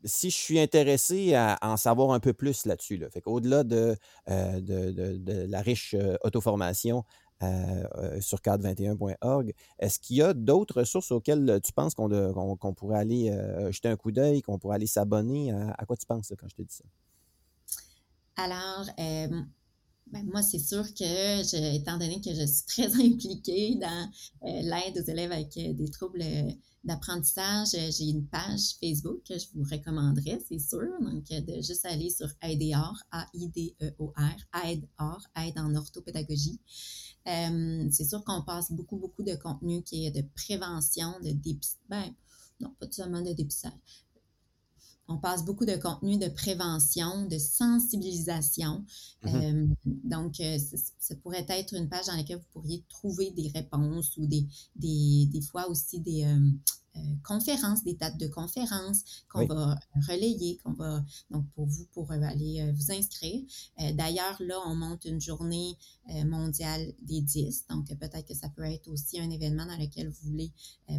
si 0.03 0.29
je 0.31 0.35
suis 0.35 0.59
intéressé 0.59 1.35
à 1.35 1.57
en 1.61 1.77
savoir 1.77 2.11
un 2.11 2.19
peu 2.19 2.33
plus 2.33 2.65
là-dessus, 2.65 2.97
là, 2.97 3.09
fait 3.09 3.21
qu'au-delà 3.21 3.63
de, 3.63 3.95
de, 4.27 4.91
de, 4.91 5.45
la 5.47 5.61
riche 5.61 5.95
auto-formation 6.23 7.03
sur 8.19 8.39
cadre21.org. 8.39 9.53
Est-ce 9.79 9.99
qu'il 9.99 10.17
y 10.17 10.21
a 10.21 10.33
d'autres 10.33 10.79
ressources 10.79 11.11
auxquelles 11.11 11.59
tu 11.63 11.73
penses 11.73 11.93
qu'on 11.95 12.73
pourrait 12.73 12.99
aller 12.99 13.31
euh, 13.31 13.71
jeter 13.71 13.89
un 13.89 13.95
coup 13.95 14.11
d'œil, 14.11 14.41
qu'on 14.41 14.59
pourrait 14.59 14.75
aller 14.75 14.87
s'abonner? 14.87 15.51
À, 15.51 15.85
quoi 15.85 15.97
tu 15.97 16.05
penses 16.05 16.33
quand 16.37 16.47
je 16.47 16.55
te 16.55 16.61
dis 16.61 16.75
ça? 16.75 16.83
Alors, 18.37 18.85
ben, 20.11 20.25
moi, 20.25 20.41
c'est 20.41 20.59
sûr 20.59 20.83
que, 20.93 21.75
étant 21.75 21.97
donné 21.97 22.21
que 22.21 22.33
je 22.33 22.45
suis 22.45 22.65
très 22.65 22.93
impliquée 23.05 23.75
dans 23.75 24.11
l'aide 24.43 24.97
aux 24.97 25.09
élèves 25.09 25.31
avec 25.31 25.53
des 25.53 25.89
troubles 25.89 26.23
d'apprentissage, 26.83 27.69
j'ai 27.71 28.09
une 28.09 28.25
page 28.27 28.75
Facebook 28.79 29.21
que 29.23 29.37
je 29.37 29.47
vous 29.53 29.63
recommanderais, 29.69 30.39
c'est 30.47 30.59
sûr. 30.59 30.89
Donc, 30.99 31.25
de 31.29 31.61
juste 31.61 31.85
aller 31.85 32.09
sur 32.09 32.27
AIDEOR, 32.41 32.93
A-I-D-E-O-R, 33.11 34.63
AIDEOR, 34.63 35.27
Aide 35.35 35.59
en 35.59 35.75
orthopédagogie. 35.75 36.59
Euh, 37.27 37.87
c'est 37.91 38.05
sûr 38.05 38.23
qu'on 38.23 38.41
passe 38.41 38.71
beaucoup, 38.71 38.97
beaucoup 38.97 39.23
de 39.23 39.35
contenu 39.35 39.83
qui 39.83 40.07
est 40.07 40.11
de 40.11 40.27
prévention, 40.35 41.13
de 41.23 41.31
dépistage. 41.31 41.79
Ben, 41.89 42.13
non, 42.59 42.73
pas 42.79 42.87
seulement 42.91 43.21
de 43.21 43.33
dépistage. 43.33 43.71
On 45.11 45.17
passe 45.17 45.43
beaucoup 45.43 45.65
de 45.65 45.75
contenu 45.75 46.17
de 46.17 46.29
prévention, 46.29 47.25
de 47.25 47.37
sensibilisation. 47.37 48.85
Mm-hmm. 49.25 49.35
Euh, 49.35 49.67
donc, 49.85 50.39
euh, 50.39 50.57
ça 50.99 51.15
pourrait 51.15 51.45
être 51.49 51.73
une 51.73 51.89
page 51.89 52.05
dans 52.05 52.15
laquelle 52.15 52.37
vous 52.37 52.61
pourriez 52.61 52.83
trouver 52.87 53.31
des 53.31 53.49
réponses 53.49 54.15
ou 54.17 54.25
des, 54.25 54.45
des, 54.75 55.27
des 55.31 55.41
fois 55.41 55.69
aussi 55.69 55.99
des, 55.99 56.23
euh, 56.23 56.39
conférences, 57.23 57.83
des 57.83 57.93
dates 57.93 58.17
de 58.17 58.27
conférences 58.27 59.03
qu'on 59.29 59.45
va 59.45 59.79
relayer, 60.07 60.57
qu'on 60.63 60.73
va, 60.73 61.03
donc 61.29 61.45
pour 61.55 61.65
vous, 61.65 61.85
pour 61.93 62.11
euh, 62.11 62.21
aller 62.21 62.61
euh, 62.61 62.71
vous 62.73 62.91
inscrire. 62.91 63.43
D'ailleurs, 63.93 64.37
là, 64.39 64.55
on 64.65 64.75
monte 64.75 65.05
une 65.05 65.19
journée 65.19 65.77
mondiale 66.25 66.93
des 67.01 67.21
10, 67.21 67.67
donc 67.69 67.87
peut-être 67.87 68.27
que 68.27 68.33
ça 68.33 68.49
peut 68.49 68.63
être 68.63 68.87
aussi 68.89 69.19
un 69.19 69.29
événement 69.29 69.65
dans 69.65 69.77
lequel 69.77 70.09
vous 70.09 70.29
voulez 70.29 70.51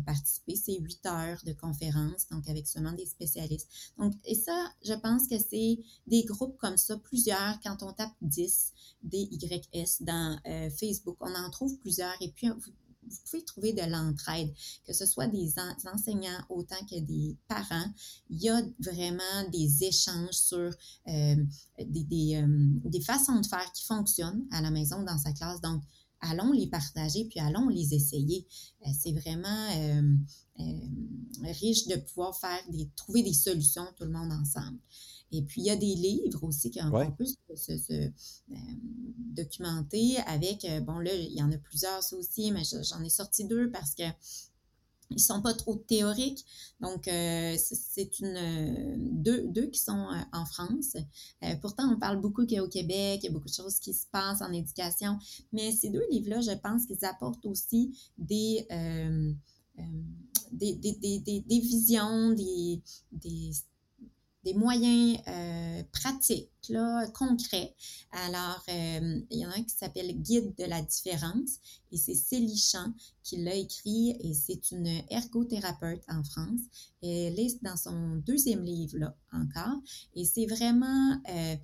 participer. 0.06 0.56
C'est 0.56 0.78
huit 0.78 1.04
heures 1.06 1.38
de 1.44 1.52
conférence, 1.52 2.28
donc 2.30 2.48
avec 2.48 2.66
seulement 2.66 2.92
des 2.92 3.06
spécialistes. 3.06 3.68
Donc, 3.98 4.14
et 4.24 4.34
ça, 4.34 4.72
je 4.84 4.94
pense 4.94 5.28
que 5.28 5.38
c'est 5.38 5.78
des 6.06 6.24
groupes 6.24 6.56
comme 6.58 6.76
ça, 6.76 6.96
plusieurs, 6.96 7.60
quand 7.62 7.82
on 7.82 7.92
tape 7.92 8.12
10, 8.22 8.72
DYS 9.02 10.00
dans 10.00 10.38
Facebook, 10.78 11.16
on 11.20 11.34
en 11.34 11.50
trouve 11.50 11.76
plusieurs. 11.78 12.14
Et 12.20 12.30
puis, 12.30 12.48
vous 12.48 12.72
vous 13.12 13.30
pouvez 13.30 13.44
trouver 13.44 13.72
de 13.72 13.82
l'entraide, 13.82 14.52
que 14.86 14.92
ce 14.92 15.06
soit 15.06 15.26
des 15.26 15.54
enseignants 15.92 16.44
autant 16.48 16.84
que 16.90 16.98
des 17.00 17.36
parents. 17.48 17.90
Il 18.30 18.42
y 18.42 18.48
a 18.48 18.62
vraiment 18.80 19.48
des 19.50 19.84
échanges 19.84 20.34
sur 20.34 20.70
euh, 21.08 21.36
des, 21.78 22.36
euh, 22.36 22.46
des, 22.84 23.00
façons 23.00 23.40
de 23.40 23.46
faire 23.46 23.70
qui 23.72 23.84
fonctionnent 23.84 24.46
à 24.50 24.60
la 24.60 24.70
maison 24.70 25.02
dans 25.02 25.18
sa 25.18 25.32
classe. 25.32 25.60
Donc, 25.60 25.82
allons 26.22 26.52
les 26.52 26.66
partager, 26.66 27.26
puis 27.26 27.40
allons 27.40 27.68
les 27.68 27.94
essayer. 27.94 28.46
Euh, 28.86 28.90
c'est 28.98 29.12
vraiment 29.12 29.68
riche 31.42 31.86
de 31.88 31.96
pouvoir 31.96 32.36
faire 32.38 32.60
des, 32.70 32.88
trouver 32.96 33.22
des 33.22 33.32
solutions 33.32 33.86
tout 33.96 34.04
le 34.04 34.10
monde 34.10 34.32
ensemble. 34.32 34.78
Et 35.32 35.42
puis, 35.42 35.62
il 35.62 35.66
y 35.66 35.70
a 35.70 35.76
des 35.76 35.94
livres 35.94 36.44
aussi 36.44 36.70
qui 36.70 36.80
ont 36.82 36.94
un 36.94 37.10
peu 37.10 37.24
se, 37.24 37.72
euh, 37.72 38.08
documenter 39.34 40.18
avec, 40.26 40.64
euh, 40.66 40.80
bon 40.80 40.98
là, 40.98 41.14
il 41.14 41.32
y 41.32 41.42
en 41.42 41.50
a 41.50 41.56
plusieurs 41.56 42.00
aussi, 42.12 42.52
mais 42.52 42.62
j'en 42.64 43.02
ai 43.02 43.08
sorti 43.08 43.46
deux 43.46 43.70
parce 43.70 43.94
que 43.94 44.02
ils 45.12 45.20
sont 45.20 45.42
pas 45.42 45.54
trop 45.54 45.76
théoriques. 45.76 46.44
Donc, 46.80 47.08
euh, 47.08 47.56
c'est 47.58 48.18
une 48.20 48.96
deux, 49.22 49.46
deux 49.48 49.66
qui 49.66 49.80
sont 49.80 50.08
en 50.32 50.44
France. 50.44 50.96
pourtant, 51.60 51.92
on 51.92 51.98
parle 51.98 52.20
beaucoup 52.20 52.46
qu'au 52.46 52.68
Québec, 52.68 53.20
il 53.22 53.24
y 53.24 53.28
a 53.28 53.32
beaucoup 53.32 53.48
de 53.48 53.54
choses 53.54 53.78
qui 53.78 53.94
se 53.94 54.06
passent 54.10 54.42
en 54.42 54.52
éducation. 54.52 55.18
Mais 55.52 55.72
ces 55.72 55.90
deux 55.90 56.04
livres-là, 56.10 56.40
je 56.40 56.52
pense 56.58 56.86
qu'ils 56.86 57.04
apportent 57.04 57.46
aussi 57.46 57.96
des, 58.18 58.66
des, 60.52 60.74
des, 60.74 61.18
des, 61.20 61.40
des, 61.40 61.60
visions, 61.60 62.32
des, 62.32 62.82
des 63.12 63.52
des 64.44 64.54
moyens 64.54 65.18
euh, 65.28 65.82
pratiques, 65.92 66.50
là, 66.68 67.06
concrets. 67.08 67.74
Alors, 68.10 68.62
euh, 68.68 69.20
il 69.30 69.38
y 69.38 69.46
en 69.46 69.50
a 69.50 69.56
un 69.56 69.62
qui 69.62 69.74
s'appelle 69.74 70.12
Guide 70.20 70.54
de 70.56 70.64
la 70.64 70.82
différence 70.82 71.58
et 71.90 71.96
c'est 71.96 72.14
Célie 72.14 72.58
Champ 72.58 72.92
qui 73.22 73.36
l'a 73.36 73.54
écrit 73.54 74.16
et 74.20 74.34
c'est 74.34 74.70
une 74.70 74.88
ergothérapeute 75.10 76.02
en 76.08 76.22
France. 76.24 76.60
Elle 77.02 77.38
est 77.38 77.62
dans 77.62 77.76
son 77.76 78.16
deuxième 78.16 78.64
livre, 78.64 78.98
là, 78.98 79.16
encore. 79.32 79.80
Et 80.14 80.24
c'est 80.24 80.46
vraiment... 80.46 81.20
Euh, 81.28 81.56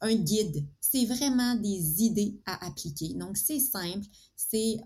un 0.00 0.14
guide. 0.14 0.64
C'est 0.80 1.04
vraiment 1.04 1.54
des 1.56 2.02
idées 2.02 2.40
à 2.46 2.66
appliquer. 2.66 3.14
Donc, 3.14 3.36
c'est 3.36 3.60
simple. 3.60 4.06
C'est, 4.36 4.78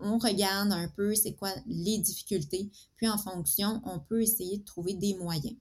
on, 0.00 0.18
regarde 0.18 0.72
un 0.72 0.88
peu 0.88 1.14
c'est 1.14 1.34
quoi 1.34 1.50
les 1.66 1.98
difficultés, 1.98 2.70
puis 2.96 3.08
en 3.08 3.18
fonction, 3.18 3.80
on 3.84 4.00
peut 4.00 4.22
essayer 4.22 4.58
de 4.58 4.64
trouver 4.64 4.94
des 4.94 5.14
moyens. 5.14 5.56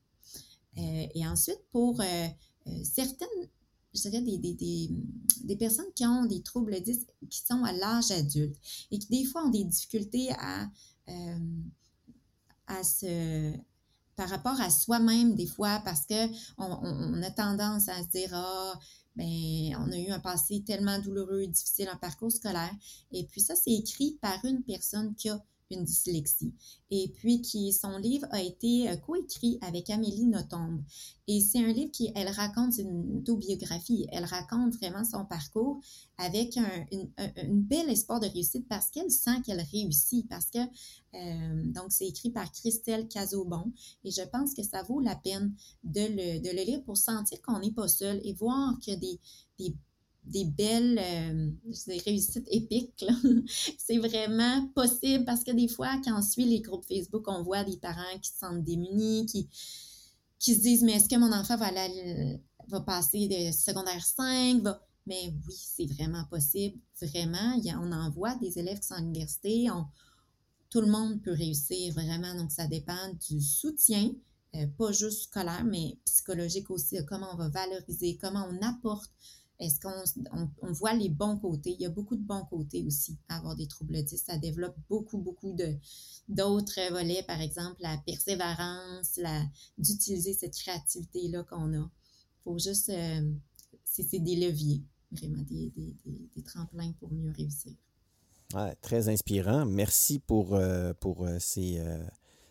Euh, 0.77 1.07
et 1.13 1.27
ensuite, 1.27 1.59
pour 1.71 2.01
euh, 2.01 2.27
euh, 2.67 2.83
certaines, 2.83 3.27
je 3.93 4.01
dirais, 4.01 4.21
des, 4.21 4.37
des, 5.43 5.55
personnes 5.55 5.91
qui 5.95 6.05
ont 6.05 6.25
des 6.25 6.41
troubles 6.41 6.75
qui 6.81 7.45
sont 7.45 7.63
à 7.63 7.71
l'âge 7.73 8.11
adulte 8.11 8.57
et 8.89 8.97
qui 8.97 9.07
des 9.07 9.25
fois 9.25 9.45
ont 9.45 9.49
des 9.49 9.63
difficultés 9.63 10.29
à, 10.31 10.67
à 12.67 12.83
se 12.83 13.53
par 14.15 14.29
rapport 14.29 14.59
à 14.61 14.69
soi-même 14.69 15.35
des 15.35 15.47
fois 15.47 15.81
parce 15.83 16.05
que 16.05 16.27
on, 16.57 17.21
a 17.21 17.31
tendance 17.31 17.89
à 17.89 18.01
se 18.01 18.07
dire 18.09 18.31
ah 18.33 18.73
ben 19.15 19.75
on 19.79 19.91
a 19.91 19.97
eu 19.97 20.09
un 20.09 20.19
passé 20.19 20.63
tellement 20.65 20.99
douloureux, 20.99 21.45
difficile, 21.47 21.89
un 21.91 21.97
parcours 21.97 22.31
scolaire 22.31 22.73
et 23.11 23.25
puis 23.25 23.41
ça 23.41 23.55
c'est 23.55 23.71
écrit 23.71 24.17
par 24.21 24.43
une 24.45 24.63
personne 24.63 25.15
qui 25.15 25.29
a 25.29 25.43
une 25.73 25.83
dyslexie. 25.83 26.53
Et 26.91 27.09
puis, 27.15 27.41
qui, 27.41 27.73
son 27.73 27.97
livre 27.97 28.27
a 28.31 28.41
été 28.41 28.89
euh, 28.89 28.95
coécrit 28.97 29.57
avec 29.61 29.89
Amélie 29.89 30.25
Nothomb. 30.25 30.83
Et 31.27 31.41
c'est 31.41 31.59
un 31.59 31.71
livre 31.71 31.91
qui, 31.91 32.11
elle 32.15 32.29
raconte, 32.29 32.77
une 32.77 33.17
autobiographie, 33.17 34.07
elle 34.11 34.25
raconte 34.25 34.75
vraiment 34.75 35.03
son 35.03 35.25
parcours 35.25 35.79
avec 36.17 36.57
un, 36.57 36.85
une, 36.91 37.61
bel 37.61 37.89
espoir 37.89 38.19
de 38.19 38.27
réussite 38.27 38.67
parce 38.67 38.89
qu'elle 38.89 39.09
sent 39.09 39.41
qu'elle 39.45 39.65
réussit, 39.71 40.27
parce 40.29 40.47
que, 40.51 40.59
euh, 40.59 41.63
donc, 41.65 41.91
c'est 41.91 42.07
écrit 42.07 42.29
par 42.29 42.51
Christelle 42.51 43.07
Cazobon. 43.07 43.71
Et 44.03 44.11
je 44.11 44.21
pense 44.31 44.53
que 44.53 44.63
ça 44.63 44.83
vaut 44.83 44.99
la 44.99 45.15
peine 45.15 45.55
de 45.83 46.01
le, 46.01 46.63
lire 46.63 46.83
pour 46.83 46.97
sentir 46.97 47.41
qu'on 47.41 47.59
n'est 47.59 47.71
pas 47.71 47.87
seul 47.87 48.21
et 48.23 48.33
voir 48.33 48.77
des, 48.85 49.19
des 49.59 49.75
des 50.25 50.45
belles 50.45 50.99
euh, 50.99 51.51
réussites 52.05 52.47
épiques. 52.49 53.05
c'est 53.77 53.97
vraiment 53.97 54.67
possible 54.69 55.25
parce 55.25 55.43
que 55.43 55.51
des 55.51 55.67
fois, 55.67 55.99
quand 56.03 56.17
on 56.17 56.21
suit 56.21 56.45
les 56.45 56.61
groupes 56.61 56.85
Facebook, 56.85 57.23
on 57.27 57.43
voit 57.43 57.63
des 57.63 57.77
parents 57.77 58.17
qui 58.21 58.29
se 58.29 58.39
sentent 58.39 58.63
démunis, 58.63 59.25
qui, 59.25 59.49
qui 60.39 60.55
se 60.55 60.61
disent 60.61 60.83
Mais 60.83 60.93
est-ce 60.93 61.09
que 61.09 61.17
mon 61.17 61.31
enfant 61.31 61.57
va, 61.57 61.67
aller, 61.67 62.39
va 62.67 62.81
passer 62.81 63.27
de 63.27 63.51
secondaire 63.51 64.03
5 64.03 64.63
Mais 65.05 65.33
oui, 65.47 65.55
c'est 65.57 65.87
vraiment 65.87 66.25
possible. 66.29 66.79
Vraiment, 67.01 67.59
y 67.61 67.73
on 67.75 67.91
en 67.91 68.09
voit 68.11 68.35
des 68.35 68.57
élèves 68.59 68.79
qui 68.79 68.87
sont 68.87 68.95
à 68.95 69.01
l'université. 69.01 69.67
tout 70.69 70.81
le 70.81 70.87
monde 70.87 71.21
peut 71.21 71.33
réussir 71.33 71.93
vraiment. 71.93 72.33
Donc, 72.35 72.51
ça 72.51 72.67
dépend 72.67 73.13
du 73.29 73.41
soutien. 73.41 74.11
Euh, 74.55 74.67
pas 74.77 74.91
juste 74.91 75.23
scolaire, 75.23 75.63
mais 75.65 75.97
psychologique 76.05 76.69
aussi, 76.69 76.97
comment 77.07 77.27
on 77.33 77.37
va 77.37 77.49
valoriser, 77.49 78.19
comment 78.21 78.47
on 78.51 78.61
apporte 78.61 79.11
est-ce 79.63 79.79
qu'on 79.79 80.47
on, 80.61 80.71
voit 80.73 80.93
les 80.93 81.09
bons 81.09 81.37
côtés? 81.37 81.71
Il 81.71 81.81
y 81.81 81.85
a 81.85 81.89
beaucoup 81.89 82.15
de 82.15 82.21
bons 82.21 82.43
côtés 82.45 82.83
aussi 82.83 83.17
à 83.29 83.37
avoir 83.37 83.55
des 83.55 83.67
troubles 83.67 84.03
10. 84.03 84.17
Ça 84.17 84.37
développe 84.37 84.75
beaucoup, 84.89 85.17
beaucoup 85.17 85.53
de, 85.53 85.75
d'autres 86.27 86.91
volets, 86.91 87.23
par 87.23 87.39
exemple 87.39 87.77
la 87.81 87.97
persévérance, 88.05 89.17
la, 89.17 89.41
d'utiliser 89.77 90.33
cette 90.33 90.55
créativité-là 90.55 91.43
qu'on 91.43 91.73
a. 91.79 91.89
Faut 92.43 92.59
juste, 92.59 92.89
euh, 92.89 93.31
c'est, 93.85 94.19
des 94.19 94.35
leviers, 94.35 94.83
vraiment, 95.11 95.41
des, 95.43 95.71
des, 95.75 95.95
des, 96.35 96.43
tremplins 96.43 96.91
pour 96.99 97.11
mieux 97.11 97.31
réussir. 97.31 97.71
Ouais, 98.53 98.75
très 98.81 99.07
inspirant. 99.07 99.65
Merci 99.65 100.19
pour, 100.19 100.55
euh, 100.55 100.93
pour 100.99 101.25
euh, 101.25 101.37
ces, 101.39 101.81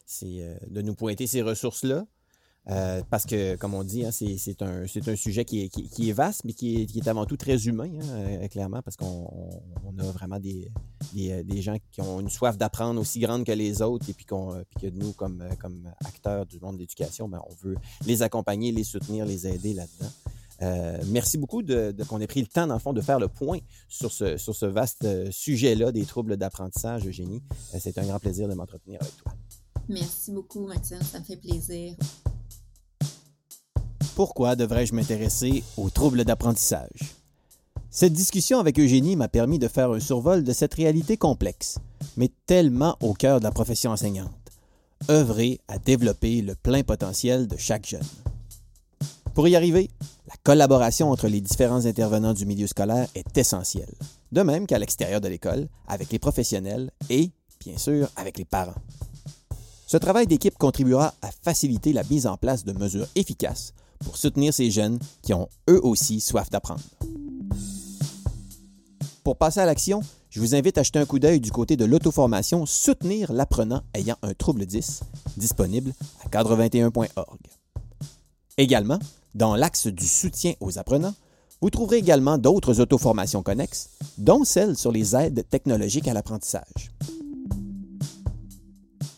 ces, 0.07 0.57
de 0.71 0.81
nous 0.81 0.95
pointer 0.95 1.27
ces 1.27 1.43
ressources-là. 1.43 2.07
Euh, 2.71 3.03
parce 3.11 3.27
que, 3.27 3.57
comme 3.57 3.75
on 3.75 3.83
dit, 3.83 4.05
hein, 4.05 4.11
c'est 4.13 4.63
un, 4.63 4.87
sujet 5.17 5.45
qui 5.45 5.69
est, 5.99 6.13
vaste, 6.13 6.43
mais 6.45 6.53
qui 6.53 6.87
est, 6.95 7.09
avant 7.09 7.27
tout 7.27 7.37
très 7.37 7.67
humain, 7.67 7.91
hein, 8.01 8.07
euh, 8.11 8.49
clairement, 8.49 8.83
parce 8.83 8.97
qu'on 8.97 9.29
on 9.85 9.99
a 9.99 10.05
vraiment 10.13 10.39
des, 10.39 10.71
des, 11.13 11.63
gens 11.63 11.77
qui 11.91 12.01
ont 12.01 12.21
une 12.21 12.29
soif 12.29 12.57
d'apprendre 12.57 13.01
aussi 13.01 13.19
grande 13.19 13.45
que 13.45 13.53
les 13.53 13.83
autres, 13.83 14.09
et 14.09 14.13
puis, 14.13 14.25
que 14.25 14.87
nous, 14.91 15.13
comme, 15.13 15.43
acteurs 16.05 16.47
du 16.47 16.61
monde 16.61 16.77
de 16.77 16.81
l'éducation, 16.81 17.29
ben, 17.29 17.41
on 17.51 17.55
veut 17.67 17.77
les 18.07 18.23
accompagner, 18.23 18.71
les 18.71 18.85
soutenir, 18.85 19.27
les 19.27 19.47
aider 19.47 19.75
là-dedans. 19.75 20.13
Euh, 20.61 21.03
merci 21.09 21.39
beaucoup 21.39 21.63
de 21.63 21.93
qu'on 22.09 22.21
ait 22.21 22.29
pris 22.29 22.41
le 22.41 22.47
temps, 22.47 22.69
dans 22.69 22.75
le 22.75 22.81
fond, 22.81 22.93
de 22.93 23.01
faire 23.01 23.19
le 23.19 23.27
point 23.27 23.59
sur 23.89 24.13
ce, 24.13 24.37
sur 24.37 24.55
ce 24.55 24.67
vaste 24.67 25.33
sujet-là 25.33 25.91
des 25.91 26.05
troubles 26.05 26.37
d'apprentissage, 26.37 27.09
Eugénie. 27.09 27.43
c'est 27.77 27.99
un 27.99 28.07
grand 28.07 28.21
plaisir 28.21 28.47
de 28.47 28.55
m'entretenir 28.55 29.01
avec 29.03 29.17
toi. 29.17 29.33
Merci 29.89 30.31
beaucoup, 30.31 30.69
Maxime. 30.69 31.03
Ça 31.03 31.19
me 31.19 31.25
fait 31.25 31.37
plaisir. 31.37 31.97
Pourquoi 34.15 34.57
devrais-je 34.57 34.95
m'intéresser 34.95 35.65
aux 35.79 35.89
troubles 35.89 36.25
d'apprentissage? 36.25 37.15
Cette 37.91 38.13
discussion 38.13 38.59
avec 38.59 38.79
Eugénie 38.79 39.17
m'a 39.17 39.29
permis 39.29 39.59
de 39.59 39.69
faire 39.69 39.91
un 39.91 40.01
survol 40.01 40.45
de 40.45 40.53
cette 40.53 40.75
réalité 40.75 41.17
complexe, 41.17 41.79
mais 42.19 42.31
tellement 42.47 42.97
au 43.01 43.15
cœur 43.15 43.39
de 43.39 43.45
la 43.45 43.51
profession 43.51 43.91
enseignante. 43.91 44.31
œuvrer 45.11 45.61
à 45.67 45.79
développer 45.79 46.43
le 46.43 46.55
plein 46.55 46.83
potentiel 46.83 47.49
de 47.49 47.57
chaque 47.57 47.89
jeune. 47.89 48.05
Pour 49.35 49.49
y 49.49 49.57
arriver, 49.57 49.91
la 50.29 50.35
collaboration 50.45 51.11
entre 51.11 51.27
les 51.27 51.41
différents 51.41 51.87
intervenants 51.87 52.35
du 52.35 52.47
milieu 52.47 52.67
scolaire 52.67 53.09
est 53.15 53.37
essentielle, 53.37 53.95
de 54.31 54.43
même 54.43 54.67
qu'à 54.67 54.79
l'extérieur 54.79 55.21
de 55.21 55.29
l'école, 55.29 55.69
avec 55.89 56.13
les 56.13 56.19
professionnels 56.19 56.91
et, 57.09 57.31
bien 57.65 57.79
sûr, 57.79 58.09
avec 58.17 58.39
les 58.39 58.45
parents. 58.45 58.81
Ce 59.87 59.97
travail 59.97 60.27
d'équipe 60.27 60.57
contribuera 60.57 61.15
à 61.23 61.31
faciliter 61.43 61.93
la 61.93 62.05
mise 62.05 62.27
en 62.27 62.37
place 62.37 62.65
de 62.65 62.73
mesures 62.73 63.09
efficaces 63.15 63.73
pour 64.05 64.17
soutenir 64.17 64.53
ces 64.53 64.71
jeunes 64.71 64.99
qui 65.23 65.35
ont 65.35 65.49
eux 65.69 65.81
aussi 65.83 66.21
soif 66.21 66.51
d'apprendre. 66.51 66.83
Pour 69.25 69.37
passer 69.37 69.61
à 69.61 69.67
l'action, 69.67 70.03
je 70.31 70.41
vous 70.41 70.55
invite 70.55 70.79
à 70.79 70.83
jeter 70.83 70.99
un 70.99 71.07
coup 71.07 71.19
d'œil 71.19 71.41
du 71.41 71.53
côté 71.53 71.77
de 71.77 71.85
l'auto-formation 71.85 72.67
Soutenir 72.67 73.33
l'apprenant 73.33 73.83
ayant 73.95 74.17
un 74.23 74.35
trouble 74.35 74.67
10, 74.67 75.03
disponible 75.37 75.93
à 76.25 76.29
cadre21.org. 76.29 77.39
Également, 78.59 78.99
dans 79.35 79.55
l'axe 79.55 79.87
du 79.87 80.07
soutien 80.07 80.55
aux 80.61 80.79
apprenants, 80.79 81.15
vous 81.61 81.71
trouverez 81.71 81.99
également 81.99 82.39
d'autres 82.39 82.81
auto-formations 82.81 83.43
connexes, 83.43 83.91
dont 84.19 84.43
celle 84.43 84.77
sur 84.77 84.91
les 84.91 85.15
aides 85.15 85.47
technologiques 85.49 86.09
à 86.09 86.15
l'apprentissage. 86.15 86.91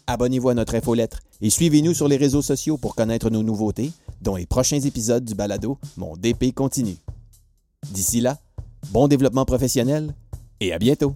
Abonnez-vous 0.07 0.51
à 0.51 0.55
notre 0.55 0.75
infolettre 0.75 1.21
et 1.41 1.51
suivez-nous 1.51 1.95
sur 1.95 2.09
les 2.09 2.17
réseaux 2.17 2.43
sociaux 2.43 2.77
pour 2.77 2.95
connaître 2.95 3.31
nos 3.31 3.43
nouveautés, 3.43 3.91
dont 4.21 4.37
les 4.37 4.47
prochains 4.47 4.81
épisodes 4.81 5.25
du 5.25 5.35
balado 5.35 5.79
Mon 5.97 6.17
DP 6.17 6.55
continue. 6.55 6.97
D'ici 7.91 8.21
là, 8.21 8.39
bon 8.91 9.09
développement 9.09 9.45
professionnel 9.45 10.15
et 10.61 10.73
à 10.73 10.79
bientôt! 10.79 11.15